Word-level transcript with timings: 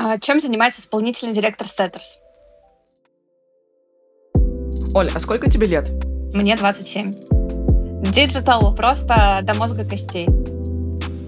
А 0.00 0.16
чем 0.16 0.40
занимается 0.40 0.80
исполнительный 0.80 1.34
директор 1.34 1.66
Setters? 1.66 2.20
Оля, 4.94 5.10
а 5.12 5.18
сколько 5.18 5.50
тебе 5.50 5.66
лет? 5.66 5.90
Мне 6.32 6.54
27. 6.54 7.10
Digital 8.12 8.72
просто 8.76 9.40
до 9.42 9.54
мозга 9.58 9.84
костей. 9.84 10.28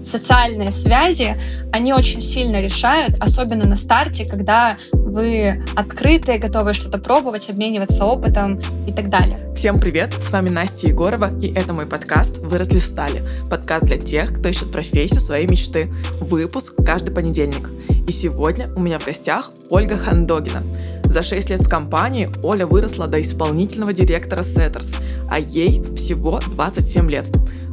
Социальные 0.01 0.71
связи, 0.71 1.35
они 1.73 1.93
очень 1.93 2.21
сильно 2.21 2.61
решают, 2.61 3.15
особенно 3.19 3.67
на 3.67 3.75
старте, 3.75 4.23
когда 4.23 4.77
вы 5.11 5.61
открытые, 5.75 6.39
готовы 6.39 6.73
что-то 6.73 6.97
пробовать, 6.97 7.49
обмениваться 7.49 8.05
опытом 8.05 8.61
и 8.87 8.93
так 8.93 9.09
далее. 9.09 9.53
Всем 9.55 9.77
привет, 9.77 10.13
с 10.13 10.31
вами 10.31 10.47
Настя 10.47 10.87
Егорова, 10.87 11.37
и 11.41 11.53
это 11.53 11.73
мой 11.73 11.85
подкаст 11.85 12.37
«Выросли 12.37 12.79
стали». 12.79 13.21
Подкаст 13.49 13.85
для 13.85 13.97
тех, 13.97 14.33
кто 14.33 14.47
ищет 14.47 14.71
профессию 14.71 15.19
своей 15.19 15.47
мечты. 15.47 15.93
Выпуск 16.21 16.75
каждый 16.85 17.13
понедельник. 17.13 17.69
И 18.07 18.11
сегодня 18.13 18.73
у 18.73 18.79
меня 18.79 18.99
в 18.99 19.05
гостях 19.05 19.51
Ольга 19.69 19.97
Хандогина. 19.97 20.63
За 21.03 21.23
6 21.23 21.49
лет 21.49 21.61
в 21.61 21.69
компании 21.69 22.29
Оля 22.41 22.65
выросла 22.65 23.07
до 23.07 23.21
исполнительного 23.21 23.91
директора 23.91 24.43
Setters, 24.43 24.95
а 25.29 25.39
ей 25.39 25.83
всего 25.95 26.39
27 26.39 27.11
лет. 27.11 27.25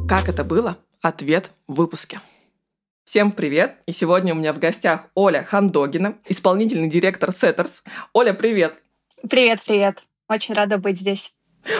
Как 0.09 0.27
это 0.27 0.43
было? 0.43 0.75
Ответ 1.01 1.51
в 1.69 1.75
выпуске. 1.75 2.19
Всем 3.09 3.31
привет! 3.31 3.77
И 3.87 3.91
сегодня 3.91 4.35
у 4.35 4.37
меня 4.37 4.53
в 4.53 4.59
гостях 4.59 5.07
Оля 5.15 5.43
Хандогина, 5.43 6.19
исполнительный 6.27 6.87
директор 6.87 7.31
Setters. 7.31 7.81
Оля, 8.13 8.33
привет! 8.33 8.75
Привет, 9.27 9.61
привет! 9.65 10.03
Очень 10.27 10.53
рада 10.53 10.77
быть 10.77 10.99
здесь. 10.99 11.33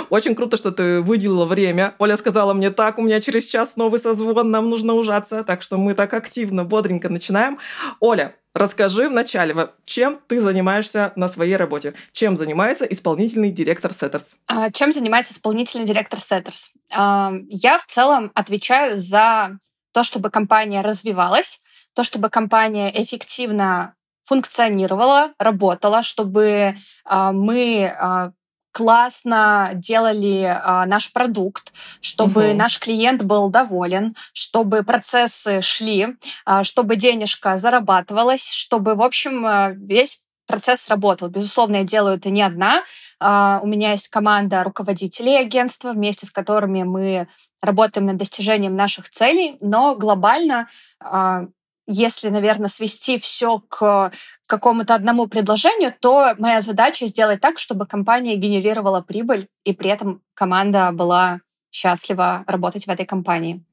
Очень 0.09 0.33
круто, 0.33 0.57
что 0.57 0.71
ты 0.71 1.01
выделила 1.01 1.45
время. 1.45 1.93
Оля 1.99 2.17
сказала 2.17 2.55
мне, 2.55 2.71
так, 2.71 2.97
у 2.97 3.03
меня 3.03 3.21
через 3.21 3.45
час 3.45 3.77
новый 3.77 3.99
созвон, 3.99 4.49
нам 4.49 4.71
нужно 4.71 4.95
ужаться. 4.95 5.43
Так 5.43 5.61
что 5.61 5.77
мы 5.77 5.93
так 5.93 6.15
активно, 6.15 6.65
бодренько 6.65 7.09
начинаем. 7.09 7.59
Оля, 7.99 8.35
расскажи 8.55 9.07
вначале, 9.07 9.69
чем 9.85 10.17
ты 10.25 10.41
занимаешься 10.41 11.13
на 11.15 11.27
своей 11.27 11.57
работе? 11.57 11.93
Чем 12.11 12.37
занимается 12.37 12.85
исполнительный 12.85 13.51
директор 13.51 13.91
Setters? 13.91 14.37
А, 14.47 14.71
чем 14.71 14.91
занимается 14.91 15.33
исполнительный 15.33 15.85
директор 15.85 16.17
Setters? 16.17 16.69
А, 16.91 17.33
я 17.49 17.77
в 17.77 17.85
целом 17.85 18.31
отвечаю 18.33 18.99
за 18.99 19.59
то, 19.93 20.03
чтобы 20.03 20.29
компания 20.29 20.81
развивалась, 20.81 21.61
то, 21.95 22.03
чтобы 22.03 22.29
компания 22.29 22.91
эффективно 23.01 23.95
функционировала, 24.25 25.33
работала, 25.39 26.03
чтобы 26.03 26.75
а, 27.03 27.31
мы 27.31 28.31
классно 28.71 29.71
делали 29.73 30.43
а, 30.43 30.85
наш 30.85 31.11
продукт, 31.11 31.73
чтобы 32.01 32.49
угу. 32.49 32.57
наш 32.57 32.79
клиент 32.79 33.23
был 33.23 33.49
доволен, 33.49 34.15
чтобы 34.33 34.83
процессы 34.83 35.61
шли, 35.61 36.15
а, 36.45 36.63
чтобы 36.63 36.95
денежка 36.95 37.57
зарабатывалась, 37.57 38.49
чтобы, 38.51 38.95
в 38.95 39.01
общем, 39.01 39.45
а, 39.45 39.71
весь 39.71 40.21
процесс 40.47 40.89
работал. 40.89 41.29
Безусловно, 41.29 41.77
я 41.77 41.83
делаю 41.83 42.17
это 42.17 42.29
не 42.29 42.41
одна. 42.41 42.83
А, 43.19 43.59
у 43.61 43.67
меня 43.67 43.91
есть 43.91 44.07
команда 44.07 44.63
руководителей 44.63 45.37
агентства, 45.37 45.91
вместе 45.91 46.25
с 46.25 46.31
которыми 46.31 46.83
мы 46.83 47.27
работаем 47.61 48.05
над 48.07 48.17
достижением 48.17 48.75
наших 48.75 49.09
целей, 49.09 49.57
но 49.61 49.95
глобально 49.95 50.67
а, 50.99 51.47
если, 51.91 52.29
наверное, 52.29 52.67
свести 52.67 53.17
все 53.17 53.63
к 53.67 54.11
какому-то 54.45 54.93
одному 54.93 55.27
предложению, 55.27 55.91
то 55.99 56.35
моя 56.37 56.61
задача 56.61 57.07
сделать 57.07 57.41
так, 57.41 57.57
чтобы 57.57 57.87
компания 57.87 58.35
генерировала 58.35 59.01
прибыль, 59.01 59.47
и 59.63 59.73
при 59.73 59.89
этом 59.89 60.21
команда 60.35 60.91
была 60.91 61.41
счастлива 61.71 62.43
работать 62.45 62.85
в 62.85 62.89
этой 62.89 63.07
компании. 63.07 63.63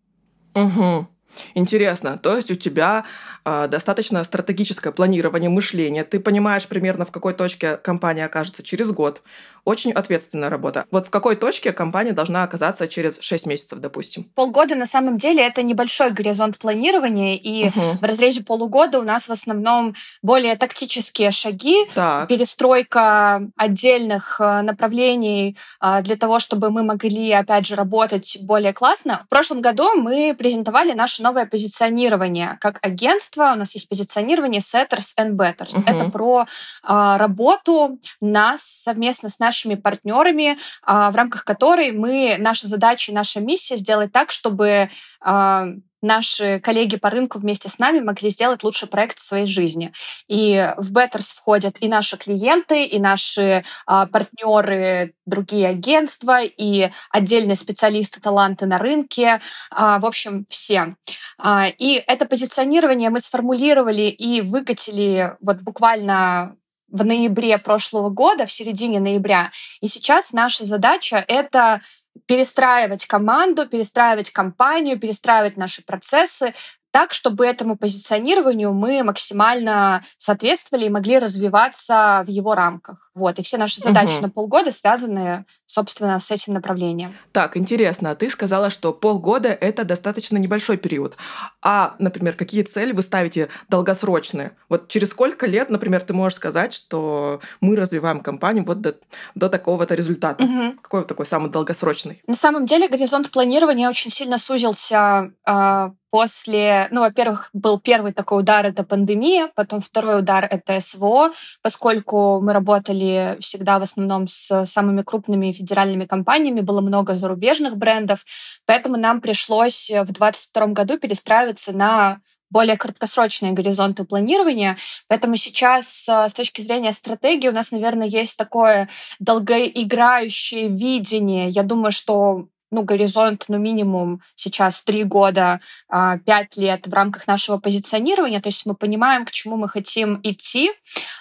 Угу. 0.55 1.07
Интересно. 1.55 2.17
То 2.17 2.37
есть 2.37 2.51
у 2.51 2.55
тебя 2.55 3.05
э, 3.45 3.69
достаточно 3.69 4.25
стратегическое 4.25 4.93
планирование, 4.93 5.51
мышление. 5.51 6.05
Ты 6.05 6.19
понимаешь 6.19 6.67
примерно, 6.67 7.05
в 7.05 7.13
какой 7.13 7.35
точке 7.35 7.77
компания 7.77 8.25
окажется 8.25 8.63
через 8.63 8.91
год. 8.93 9.23
Очень 9.67 9.91
ответственная 9.91 10.49
работа. 10.49 10.85
Вот 10.93 11.09
в 11.09 11.11
какой 11.11 11.35
точке 11.35 11.73
компания 11.73 12.13
должна 12.13 12.45
оказаться 12.45 12.87
через 12.87 13.19
6 13.21 13.47
месяцев, 13.47 13.81
допустим? 13.81 14.31
Полгода 14.37 14.77
на 14.77 14.87
самом 14.87 15.19
деле 15.19 15.45
это 15.45 15.65
небольшой 15.65 16.13
горизонт 16.13 16.57
планирования, 16.57 17.35
и 17.35 17.71
угу. 17.71 17.99
в 18.01 18.05
разрезе 18.05 18.45
полугода 18.45 19.01
у 19.01 19.03
нас 19.03 19.27
в 19.27 19.33
основном 19.33 19.97
более 20.23 20.55
тактические 20.55 21.33
шаги, 21.33 21.85
так. 21.97 22.29
перестройка 22.29 23.43
отдельных 23.57 24.37
э, 24.39 24.63
направлений 24.63 25.57
э, 25.83 26.03
для 26.03 26.15
того, 26.15 26.39
чтобы 26.39 26.71
мы 26.71 26.85
могли, 26.85 27.33
опять 27.33 27.67
же, 27.67 27.75
работать 27.75 28.39
более 28.43 28.73
классно. 28.73 29.23
В 29.27 29.29
прошлом 29.29 29.63
году 29.63 29.97
мы 29.97 30.37
презентовали 30.39 30.93
наше 30.93 31.25
новое 31.25 31.45
позиционирование 31.45 32.57
как 32.61 32.79
агентство. 32.83 33.51
У 33.53 33.57
нас 33.57 33.75
есть 33.75 33.89
позиционирование 33.89 34.61
Setters 34.61 35.17
and 35.19 35.33
Betters. 35.33 35.77
Угу. 35.77 35.91
Это 35.91 36.09
про 36.09 36.43
э, 36.43 37.17
работу 37.17 37.99
нас 38.21 38.63
совместно 38.63 39.29
с 39.29 39.41
нашими 39.41 39.56
нашими 39.57 39.75
партнерами, 39.75 40.59
а, 40.83 41.11
в 41.11 41.17
рамках 41.17 41.45
которой 41.45 41.93
мы, 41.93 42.37
наша 42.39 42.67
задача 42.67 43.13
и 43.13 43.15
наша 43.15 43.41
миссия 43.41 43.77
сделать 43.77 44.13
так, 44.13 44.31
чтобы 44.31 44.91
а, 45.21 45.69
наши 46.03 46.61
коллеги 46.61 46.97
по 46.97 47.11
рынку 47.11 47.39
вместе 47.39 47.69
с 47.69 47.79
нами 47.79 48.01
могли 48.01 48.29
сделать 48.31 48.63
лучший 48.63 48.89
проект 48.89 49.19
в 49.19 49.25
своей 49.25 49.47
жизни. 49.47 49.93
И 50.29 50.73
в 50.77 50.93
Betters 50.93 51.35
входят 51.35 51.77
и 51.81 51.89
наши 51.89 52.17
клиенты, 52.17 52.85
и 52.85 52.99
наши 52.99 53.65
а, 53.87 54.07
партнеры, 54.07 55.15
другие 55.25 55.69
агентства, 55.69 56.43
и 56.43 56.91
отдельные 57.11 57.57
специалисты, 57.57 58.21
таланты 58.21 58.67
на 58.67 58.79
рынке. 58.79 59.41
А, 59.71 59.99
в 59.99 60.07
общем, 60.07 60.45
все. 60.49 60.97
А, 61.39 61.67
и 61.67 61.95
это 61.95 62.27
позиционирование 62.27 63.11
мы 63.11 63.21
сформулировали 63.21 64.03
и 64.03 64.43
выкатили 64.43 65.35
вот 65.41 65.61
буквально 65.61 66.57
в 66.89 67.05
ноябре 67.05 67.59
прошлого 67.59 68.11
года, 68.11 68.47
в 68.47 68.53
середине 68.53 69.01
ноября. 69.01 69.51
И 69.81 69.89
сейчас 69.89 70.33
наша 70.33 70.65
задача— 70.65 71.25
это 71.29 71.81
перестраивать 72.27 73.07
команду, 73.07 73.67
перестраивать 73.67 74.31
компанию, 74.31 74.99
перестраивать 74.99 75.57
наши 75.57 75.85
процессы 75.85 76.55
так, 76.97 77.13
чтобы 77.13 77.45
этому 77.45 77.77
позиционированию 77.77 78.73
мы 78.73 79.05
максимально 79.05 80.03
соответствовали 80.17 80.87
и 80.87 80.89
могли 80.89 81.19
развиваться 81.19 82.25
в 82.27 82.31
его 82.31 82.55
рамках. 82.55 83.11
Вот, 83.15 83.39
и 83.39 83.43
все 83.43 83.59
наши 83.59 83.81
задачи 83.83 84.15
угу. 84.15 84.23
на 84.23 84.31
полгода 84.31 84.73
связаны, 84.73 85.45
собственно, 85.67 86.19
с 86.19 86.31
этим 86.31 86.55
направлением. 86.55 87.15
Так, 87.33 87.59
интересно, 87.59 88.15
ты 88.15 88.31
сказала, 88.31 88.71
что 88.71 88.95
полгода— 88.95 89.49
это 89.61 89.85
достаточно 89.85 90.39
небольшой 90.39 90.79
период. 90.79 91.17
А, 91.63 91.97
например, 91.99 92.35
какие 92.35 92.63
цели 92.63 92.93
вы 92.93 93.03
ставите 93.03 93.51
долгосрочные? 93.69 94.53
Вот 94.71 94.89
через 94.89 95.11
сколько 95.11 95.47
лет, 95.47 95.69
например, 95.69 96.03
ты 96.03 96.15
можешь 96.15 96.37
сказать, 96.37 96.73
что 96.73 97.41
мы 97.61 97.77
развиваем 97.77 98.21
компанию 98.21 98.65
вот 98.65 98.81
до, 98.81 98.97
до 99.35 99.51
такого-то 99.51 99.95
результата? 99.95 100.43
Угу. 100.43 100.79
Какой 100.81 101.05
такой 101.05 101.27
самый 101.27 101.51
долгосрочный? 101.51 102.23
На 102.27 102.35
самом 102.35 102.65
деле 102.65 102.89
горизонт 102.89 103.31
планирования 103.31 103.89
очень 103.89 104.11
сильно 104.11 104.39
сузился 104.39 105.33
э, 105.47 105.91
после, 106.17 106.89
ну, 106.93 107.03
во-первых, 107.03 107.51
был 107.53 107.79
первый 107.79 108.15
такой 108.15 108.41
удар— 108.41 108.65
это 108.69 108.85
пандемия, 108.85 109.51
потом 109.55 109.83
второй 109.83 110.21
удар— 110.21 110.49
это 110.51 110.81
СВО, 110.81 111.33
поскольку 111.61 112.41
мы 112.41 112.55
работали 112.55 113.37
всегда 113.41 113.79
в 113.79 113.83
основном 113.83 114.27
с 114.27 114.65
самыми 114.65 115.03
крупными 115.03 115.53
федеральными 115.53 116.07
компаниями, 116.07 116.63
было 116.63 116.81
много 116.81 117.13
зарубежных 117.13 117.77
брендов, 117.77 118.25
поэтому 118.65 118.97
нам 118.97 119.21
пришлось 119.21 119.91
в 119.91 120.11
2022 120.11 120.67
году 120.69 120.99
перестраиваться 120.99 121.73
на 121.75 122.21
более 122.49 122.79
краткосрочные 122.79 123.53
горизонты 123.53 124.05
планирования. 124.05 124.79
Поэтому 125.09 125.37
сейчас 125.37 126.09
с 126.09 126.33
точки 126.33 126.63
зрения 126.63 126.93
стратегии 126.93 127.49
у 127.49 127.53
нас, 127.53 127.73
наверное, 127.73 128.07
есть 128.07 128.39
такое 128.39 128.89
долгоиграющее 129.19 130.69
видение. 130.69 131.51
Я 131.51 131.63
думаю, 131.63 131.93
что 131.93 132.47
ну, 132.71 132.83
горизонт, 132.83 133.45
ну, 133.49 133.59
минимум 133.59 134.21
сейчас 134.35 134.83
три 134.83 135.05
года, 135.05 135.61
а, 135.89 136.19
пять 136.19 136.57
лет 136.57 136.87
в 136.87 136.93
рамках 136.93 137.27
нашего 137.27 137.59
позиционирования, 137.59 138.41
то 138.41 138.49
есть 138.49 138.67
мы 138.67 138.75
понимаем, 138.75 139.25
к 139.25 139.31
чему 139.31 139.57
мы 139.57 139.69
хотим 139.69 140.21
идти, 140.23 140.71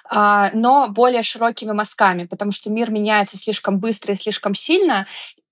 а, 0.10 0.50
но 0.54 0.88
более 0.88 1.24
широкими 1.24 1.72
мазками, 1.72 2.26
потому 2.26 2.52
что 2.52 2.70
мир 2.70 2.92
меняется 2.92 3.38
слишком 3.38 3.80
быстро 3.80 4.14
и 4.14 4.18
слишком 4.18 4.56
сильно, 4.56 5.06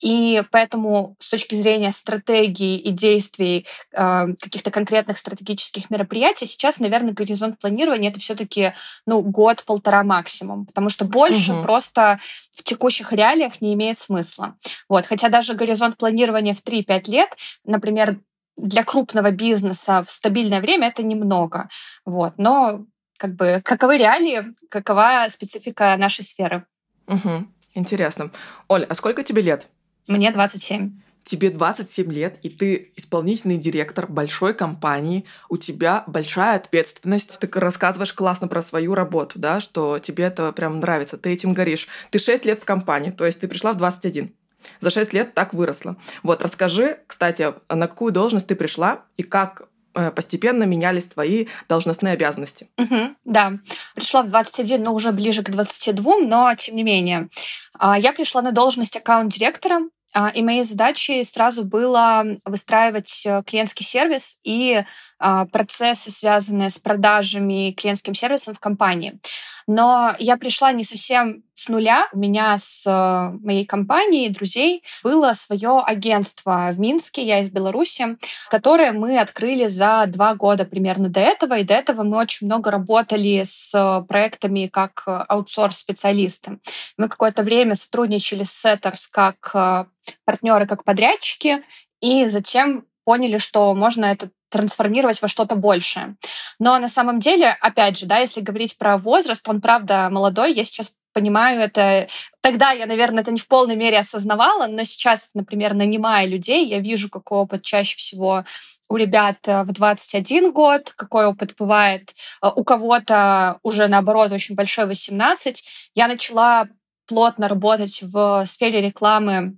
и 0.03 0.43
поэтому 0.51 1.15
с 1.19 1.29
точки 1.29 1.55
зрения 1.55 1.93
стратегии 1.93 2.77
и 2.77 2.91
действий 2.91 3.65
э, 3.93 4.25
каких-то 4.41 4.69
конкретных 4.69 5.17
стратегических 5.17 5.89
мероприятий 5.89 6.45
сейчас, 6.45 6.79
наверное, 6.79 7.13
горизонт 7.13 7.57
планирования 7.57 8.09
это 8.09 8.19
все-таки 8.19 8.73
ну, 9.05 9.21
год-полтора 9.21 10.03
максимум, 10.03 10.65
потому 10.65 10.89
что 10.89 11.05
больше 11.05 11.53
угу. 11.53 11.63
просто 11.63 12.19
в 12.51 12.63
текущих 12.63 13.13
реалиях 13.13 13.61
не 13.61 13.73
имеет 13.75 13.97
смысла. 13.97 14.57
Вот. 14.89 15.05
Хотя 15.05 15.29
даже 15.29 15.53
горизонт 15.53 15.95
планирования 15.97 16.53
в 16.53 16.61
3-5 16.61 17.09
лет, 17.09 17.29
например, 17.63 18.19
для 18.57 18.83
крупного 18.83 19.31
бизнеса 19.31 20.03
в 20.05 20.11
стабильное 20.11 20.59
время 20.59 20.89
это 20.89 21.01
немного. 21.01 21.69
Вот. 22.03 22.33
Но 22.35 22.85
как 23.17 23.35
бы 23.35 23.61
каковы 23.63 23.97
реалии, 23.97 24.53
какова 24.69 25.27
специфика 25.29 25.95
нашей 25.95 26.25
сферы. 26.25 26.65
Угу. 27.07 27.47
Интересно. 27.75 28.31
Оль, 28.67 28.83
а 28.83 28.93
сколько 28.95 29.23
тебе 29.23 29.41
лет? 29.41 29.69
Мне 30.07 30.31
27. 30.31 30.91
тебе 31.23 31.49
27 31.49 32.11
лет, 32.11 32.37
и 32.43 32.49
ты 32.49 32.91
исполнительный 32.95 33.57
директор 33.57 34.07
большой 34.07 34.53
компании, 34.53 35.25
у 35.49 35.57
тебя 35.57 36.03
большая 36.07 36.57
ответственность. 36.57 37.37
Ты 37.39 37.49
рассказываешь 37.59 38.13
классно 38.13 38.47
про 38.47 38.61
свою 38.61 38.93
работу, 38.95 39.39
да, 39.39 39.59
что 39.59 39.99
тебе 39.99 40.25
это 40.25 40.51
прям 40.51 40.79
нравится, 40.79 41.17
ты 41.17 41.31
этим 41.31 41.53
горишь. 41.53 41.87
Ты 42.11 42.19
6 42.19 42.45
лет 42.45 42.61
в 42.61 42.65
компании, 42.65 43.11
то 43.11 43.25
есть 43.25 43.39
ты 43.39 43.47
пришла 43.47 43.73
в 43.73 43.77
21. 43.77 44.33
За 44.79 44.89
6 44.89 45.13
лет 45.13 45.33
так 45.33 45.53
выросла. 45.53 45.97
Вот, 46.23 46.41
расскажи, 46.41 46.99
кстати, 47.07 47.53
на 47.69 47.87
какую 47.87 48.11
должность 48.11 48.47
ты 48.47 48.55
пришла 48.55 49.03
и 49.17 49.23
как 49.23 49.67
постепенно 50.15 50.63
менялись 50.63 51.05
твои 51.05 51.47
должностные 51.69 52.13
обязанности. 52.13 52.69
Угу, 52.77 53.15
да, 53.25 53.53
пришла 53.95 54.23
в 54.23 54.29
21, 54.29 54.83
но 54.83 54.93
уже 54.93 55.11
ближе 55.11 55.43
к 55.43 55.49
22, 55.49 56.17
но 56.19 56.53
тем 56.55 56.75
не 56.75 56.83
менее. 56.83 57.29
А, 57.77 57.97
я 57.97 58.13
пришла 58.13 58.41
на 58.41 58.51
должность 58.51 58.95
аккаунт-директора 58.95 59.81
а, 60.13 60.29
и 60.29 60.43
моей 60.43 60.63
задачей 60.63 61.23
сразу 61.23 61.65
было 61.65 62.23
выстраивать 62.45 63.23
э, 63.25 63.41
клиентский 63.45 63.83
сервис 63.83 64.39
и 64.43 64.83
а, 65.17 65.45
процессы, 65.45 66.11
связанные 66.11 66.69
с 66.69 66.77
продажами 66.77 67.69
и 67.69 67.73
клиентским 67.73 68.13
сервисом 68.13 68.53
в 68.53 68.59
компании. 68.59 69.19
Но 69.67 70.15
я 70.19 70.37
пришла 70.37 70.71
не 70.71 70.83
совсем 70.83 71.43
с 71.53 71.69
нуля. 71.69 72.09
У 72.13 72.17
меня 72.17 72.57
с 72.57 72.83
э, 72.85 73.37
моей 73.43 73.65
компанией, 73.65 74.29
друзей, 74.29 74.83
было 75.03 75.33
свое 75.33 75.81
агентство 75.85 76.69
в 76.71 76.79
Минске, 76.79 77.23
я 77.23 77.39
из 77.39 77.49
Беларуси, 77.49 78.17
которое 78.49 78.91
мы 78.91 79.19
открыли 79.19 79.67
за 79.67 80.05
два 80.07 80.35
года 80.35 80.65
примерно 80.65 81.09
до 81.09 81.19
этого. 81.19 81.57
И 81.59 81.63
до 81.63 81.73
этого 81.75 82.03
мы 82.03 82.17
очень 82.17 82.47
много 82.47 82.71
работали 82.71 83.43
с 83.45 84.03
проектами 84.07 84.67
как 84.67 85.03
аутсорс-специалисты. 85.05 86.59
Мы 86.97 87.07
какое-то 87.07 87.43
время 87.43 87.75
сотрудничали 87.75 88.43
с 88.43 88.65
Setters 88.65 89.07
как 89.11 89.51
э, 89.53 89.85
партнеры, 90.25 90.65
как 90.65 90.83
подрядчики, 90.83 91.63
и 92.01 92.27
затем 92.27 92.85
поняли, 93.03 93.37
что 93.37 93.73
можно 93.73 94.05
это 94.05 94.29
трансформировать 94.49 95.21
во 95.21 95.27
что-то 95.27 95.55
большее. 95.55 96.15
Но 96.59 96.77
на 96.77 96.87
самом 96.87 97.19
деле, 97.19 97.57
опять 97.59 97.97
же, 97.97 98.05
да, 98.05 98.19
если 98.19 98.41
говорить 98.41 98.77
про 98.77 98.97
возраст, 98.97 99.47
он 99.49 99.61
правда 99.61 100.09
молодой. 100.11 100.53
Я 100.53 100.63
сейчас 100.63 100.93
понимаю 101.13 101.61
это. 101.61 102.07
Тогда 102.41 102.71
я, 102.71 102.85
наверное, 102.85 103.21
это 103.21 103.31
не 103.31 103.39
в 103.39 103.47
полной 103.47 103.75
мере 103.75 103.99
осознавала, 103.99 104.67
но 104.67 104.83
сейчас, 104.83 105.29
например, 105.33 105.73
нанимая 105.73 106.27
людей, 106.27 106.67
я 106.67 106.79
вижу, 106.79 107.09
какой 107.09 107.39
опыт 107.39 107.63
чаще 107.63 107.95
всего 107.95 108.43
у 108.89 108.97
ребят 108.97 109.37
э, 109.47 109.63
в 109.63 109.71
21 109.71 110.51
год, 110.51 110.93
какой 110.95 111.25
опыт 111.25 111.55
бывает 111.57 112.13
э, 112.41 112.49
у 112.55 112.63
кого-то 112.63 113.59
уже, 113.63 113.87
наоборот, 113.87 114.31
очень 114.31 114.55
большой 114.55 114.85
18. 114.85 115.63
Я 115.95 116.07
начала 116.07 116.67
плотно 117.07 117.47
работать 117.47 118.01
в 118.01 118.43
сфере 118.45 118.81
рекламы 118.81 119.57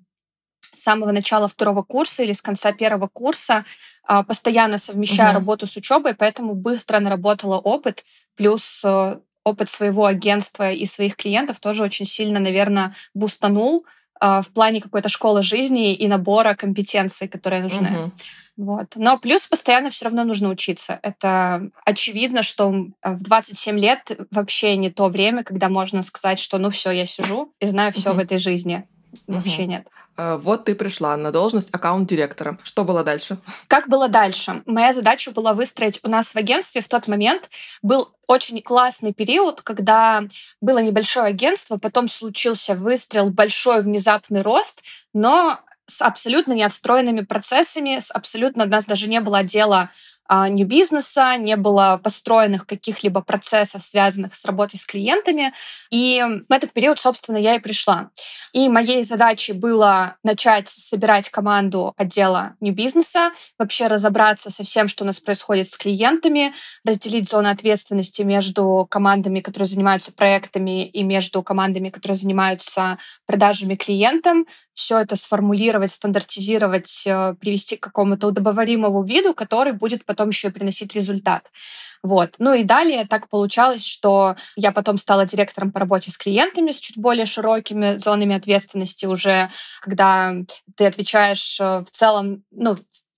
с 0.75 0.83
самого 0.83 1.11
начала 1.11 1.47
второго 1.47 1.83
курса 1.83 2.23
или 2.23 2.31
с 2.33 2.41
конца 2.41 2.71
первого 2.71 3.07
курса, 3.07 3.65
а, 4.03 4.23
постоянно 4.23 4.77
совмещая 4.77 5.29
угу. 5.29 5.39
работу 5.39 5.65
с 5.65 5.75
учебой, 5.75 6.13
поэтому 6.13 6.53
быстро 6.53 6.99
наработала 6.99 7.57
опыт, 7.57 8.03
плюс 8.35 8.81
э, 8.83 9.17
опыт 9.43 9.69
своего 9.69 10.05
агентства 10.05 10.71
и 10.71 10.85
своих 10.85 11.15
клиентов 11.15 11.59
тоже 11.59 11.83
очень 11.83 12.05
сильно, 12.05 12.39
наверное, 12.39 12.93
бустанул 13.13 13.85
а, 14.19 14.41
в 14.41 14.49
плане 14.49 14.81
какой-то 14.81 15.09
школы 15.09 15.43
жизни 15.43 15.93
и 15.93 16.07
набора 16.07 16.55
компетенций, 16.55 17.27
которые 17.27 17.61
нужны. 17.61 17.89
Угу. 17.89 18.11
Вот. 18.57 18.93
Но 18.95 19.19
плюс 19.19 19.45
постоянно 19.47 19.89
все 19.89 20.05
равно 20.05 20.23
нужно 20.23 20.49
учиться. 20.49 20.99
Это 21.01 21.69
очевидно, 21.83 22.41
что 22.41 22.69
в 23.03 23.23
27 23.23 23.77
лет 23.77 24.11
вообще 24.31 24.77
не 24.77 24.89
то 24.89 25.09
время, 25.09 25.43
когда 25.43 25.67
можно 25.67 26.01
сказать, 26.01 26.39
что 26.39 26.57
ну 26.57 26.69
все, 26.69 26.91
я 26.91 27.05
сижу 27.05 27.53
и 27.59 27.65
знаю 27.65 27.91
все 27.91 28.11
угу. 28.11 28.19
в 28.19 28.23
этой 28.23 28.37
жизни. 28.37 28.87
Вообще 29.27 29.63
угу. 29.63 29.71
нет. 29.71 29.87
Э, 30.17 30.37
вот 30.41 30.65
ты 30.65 30.75
пришла 30.75 31.15
на 31.17 31.31
должность 31.31 31.73
аккаунт-директора. 31.73 32.57
Что 32.63 32.83
было 32.83 33.03
дальше? 33.03 33.37
Как 33.67 33.87
было 33.87 34.07
дальше? 34.07 34.63
Моя 34.65 34.93
задача 34.93 35.31
была 35.31 35.53
выстроить 35.53 35.99
у 36.03 36.09
нас 36.09 36.33
в 36.33 36.35
агентстве 36.35 36.81
в 36.81 36.87
тот 36.87 37.07
момент 37.07 37.49
был 37.81 38.13
очень 38.27 38.61
классный 38.61 39.13
период, 39.13 39.61
когда 39.61 40.23
было 40.61 40.79
небольшое 40.79 41.27
агентство, 41.27 41.77
потом 41.77 42.07
случился 42.07 42.75
выстрел, 42.75 43.29
большой 43.29 43.81
внезапный 43.81 44.41
рост, 44.41 44.83
но 45.13 45.59
с 45.87 46.01
абсолютно 46.01 46.53
неотстроенными 46.53 47.21
процессами, 47.21 47.99
с 47.99 48.09
абсолютно 48.11 48.63
у 48.63 48.67
нас 48.67 48.85
даже 48.85 49.07
не 49.07 49.19
было 49.19 49.39
отдела 49.39 49.77
а, 49.81 49.89
ни 50.29 50.63
бизнеса, 50.63 51.37
не 51.37 51.55
было 51.55 51.99
построенных 52.03 52.65
каких-либо 52.65 53.21
процессов, 53.21 53.81
связанных 53.81 54.35
с 54.35 54.45
работой 54.45 54.77
с 54.77 54.85
клиентами. 54.85 55.53
И 55.91 56.23
в 56.47 56.51
этот 56.51 56.73
период, 56.73 56.99
собственно, 56.99 57.37
я 57.37 57.55
и 57.55 57.59
пришла. 57.59 58.09
И 58.53 58.69
моей 58.69 59.03
задачей 59.03 59.53
было 59.53 60.17
начать 60.23 60.69
собирать 60.69 61.29
команду 61.29 61.93
отдела 61.97 62.55
не 62.59 62.71
бизнеса, 62.71 63.31
вообще 63.59 63.87
разобраться 63.87 64.49
со 64.49 64.63
всем, 64.63 64.87
что 64.87 65.03
у 65.03 65.07
нас 65.07 65.19
происходит 65.19 65.69
с 65.69 65.77
клиентами, 65.77 66.53
разделить 66.83 67.29
зоны 67.29 67.49
ответственности 67.49 68.21
между 68.21 68.87
командами, 68.89 69.41
которые 69.41 69.67
занимаются 69.67 70.11
проектами, 70.11 70.87
и 70.87 71.03
между 71.03 71.43
командами, 71.43 71.89
которые 71.89 72.15
занимаются 72.15 72.97
продажами 73.25 73.75
клиентам, 73.75 74.45
все 74.75 74.99
это 74.99 75.15
сформулировать, 75.15 75.91
стандартизировать, 75.91 77.03
э, 77.07 77.33
привести 77.39 77.77
к 77.77 77.83
какому-то 77.83 78.27
удобоваримому 78.27 79.03
виду, 79.03 79.33
который 79.33 79.73
будет 79.73 80.05
потом 80.05 80.29
еще 80.29 80.49
и 80.49 80.51
приносить 80.51 80.93
результат. 80.93 81.49
Вот. 82.03 82.35
Ну 82.37 82.53
и 82.53 82.63
далее 82.63 83.07
так 83.07 83.29
получалось, 83.29 83.85
что 83.85 84.35
я 84.55 84.71
потом 84.71 84.97
стала 84.97 85.25
директором 85.25 85.71
по 85.71 85.79
работе 85.79 86.11
с 86.11 86.17
клиентами 86.17 86.71
с 86.71 86.79
чуть 86.79 86.97
более 86.97 87.25
широкими 87.25 87.97
зонами 87.97 88.35
ответственности 88.35 89.05
уже, 89.05 89.49
когда 89.81 90.35
ты 90.75 90.85
отвечаешь 90.85 91.59
э, 91.59 91.79
в 91.79 91.89
целом, 91.89 92.43
ну, 92.51 92.75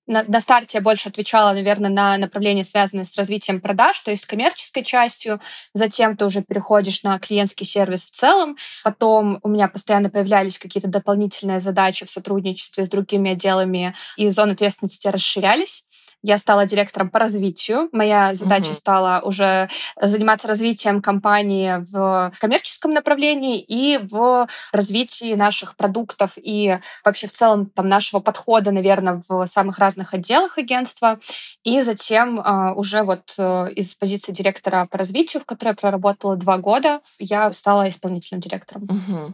на, 0.07 0.23
на 0.27 0.41
старте 0.41 0.77
я 0.77 0.81
больше 0.81 1.09
отвечала, 1.09 1.53
наверное, 1.53 1.89
на 1.89 2.17
направления, 2.17 2.63
связанные 2.63 3.05
с 3.05 3.15
развитием 3.17 3.61
продаж, 3.61 3.99
то 3.99 4.11
есть 4.11 4.23
с 4.23 4.25
коммерческой 4.25 4.83
частью. 4.83 5.39
Затем 5.73 6.15
ты 6.15 6.25
уже 6.25 6.41
переходишь 6.41 7.03
на 7.03 7.19
клиентский 7.19 7.65
сервис 7.65 8.05
в 8.05 8.11
целом. 8.11 8.57
Потом 8.83 9.39
у 9.43 9.49
меня 9.49 9.67
постоянно 9.67 10.09
появлялись 10.09 10.57
какие-то 10.57 10.87
дополнительные 10.87 11.59
задачи 11.59 12.05
в 12.05 12.09
сотрудничестве 12.09 12.85
с 12.85 12.89
другими 12.89 13.31
отделами, 13.31 13.93
и 14.15 14.29
зоны 14.29 14.51
ответственности 14.51 15.07
расширялись. 15.07 15.86
Я 16.27 16.37
стала 16.37 16.65
директором 16.65 17.09
по 17.09 17.19
развитию. 17.19 17.87
Моя 17.93 18.35
задача 18.35 18.71
угу. 18.71 18.73
стала 18.73 19.21
уже 19.23 19.69
заниматься 19.95 20.49
развитием 20.49 21.01
компании 21.01 21.85
в 21.89 22.33
коммерческом 22.37 22.91
направлении 22.91 23.61
и 23.61 23.97
в 23.97 24.45
развитии 24.73 25.35
наших 25.35 25.77
продуктов 25.77 26.33
и 26.35 26.79
вообще 27.05 27.27
в 27.27 27.31
целом 27.31 27.67
там 27.67 27.87
нашего 27.87 28.19
подхода, 28.19 28.71
наверное, 28.71 29.23
в 29.29 29.45
самых 29.45 29.79
разных 29.79 30.13
отделах 30.13 30.57
агентства. 30.57 31.17
И 31.63 31.81
затем 31.81 32.41
э, 32.41 32.73
уже 32.73 33.03
вот 33.03 33.33
э, 33.37 33.71
из 33.71 33.93
позиции 33.93 34.33
директора 34.33 34.85
по 34.85 34.97
развитию, 34.97 35.41
в 35.41 35.45
которой 35.45 35.69
я 35.69 35.75
проработала 35.75 36.35
два 36.35 36.57
года, 36.57 36.99
я 37.19 37.49
стала 37.53 37.87
исполнительным 37.87 38.41
директором. 38.41 38.83
Угу. 38.83 39.33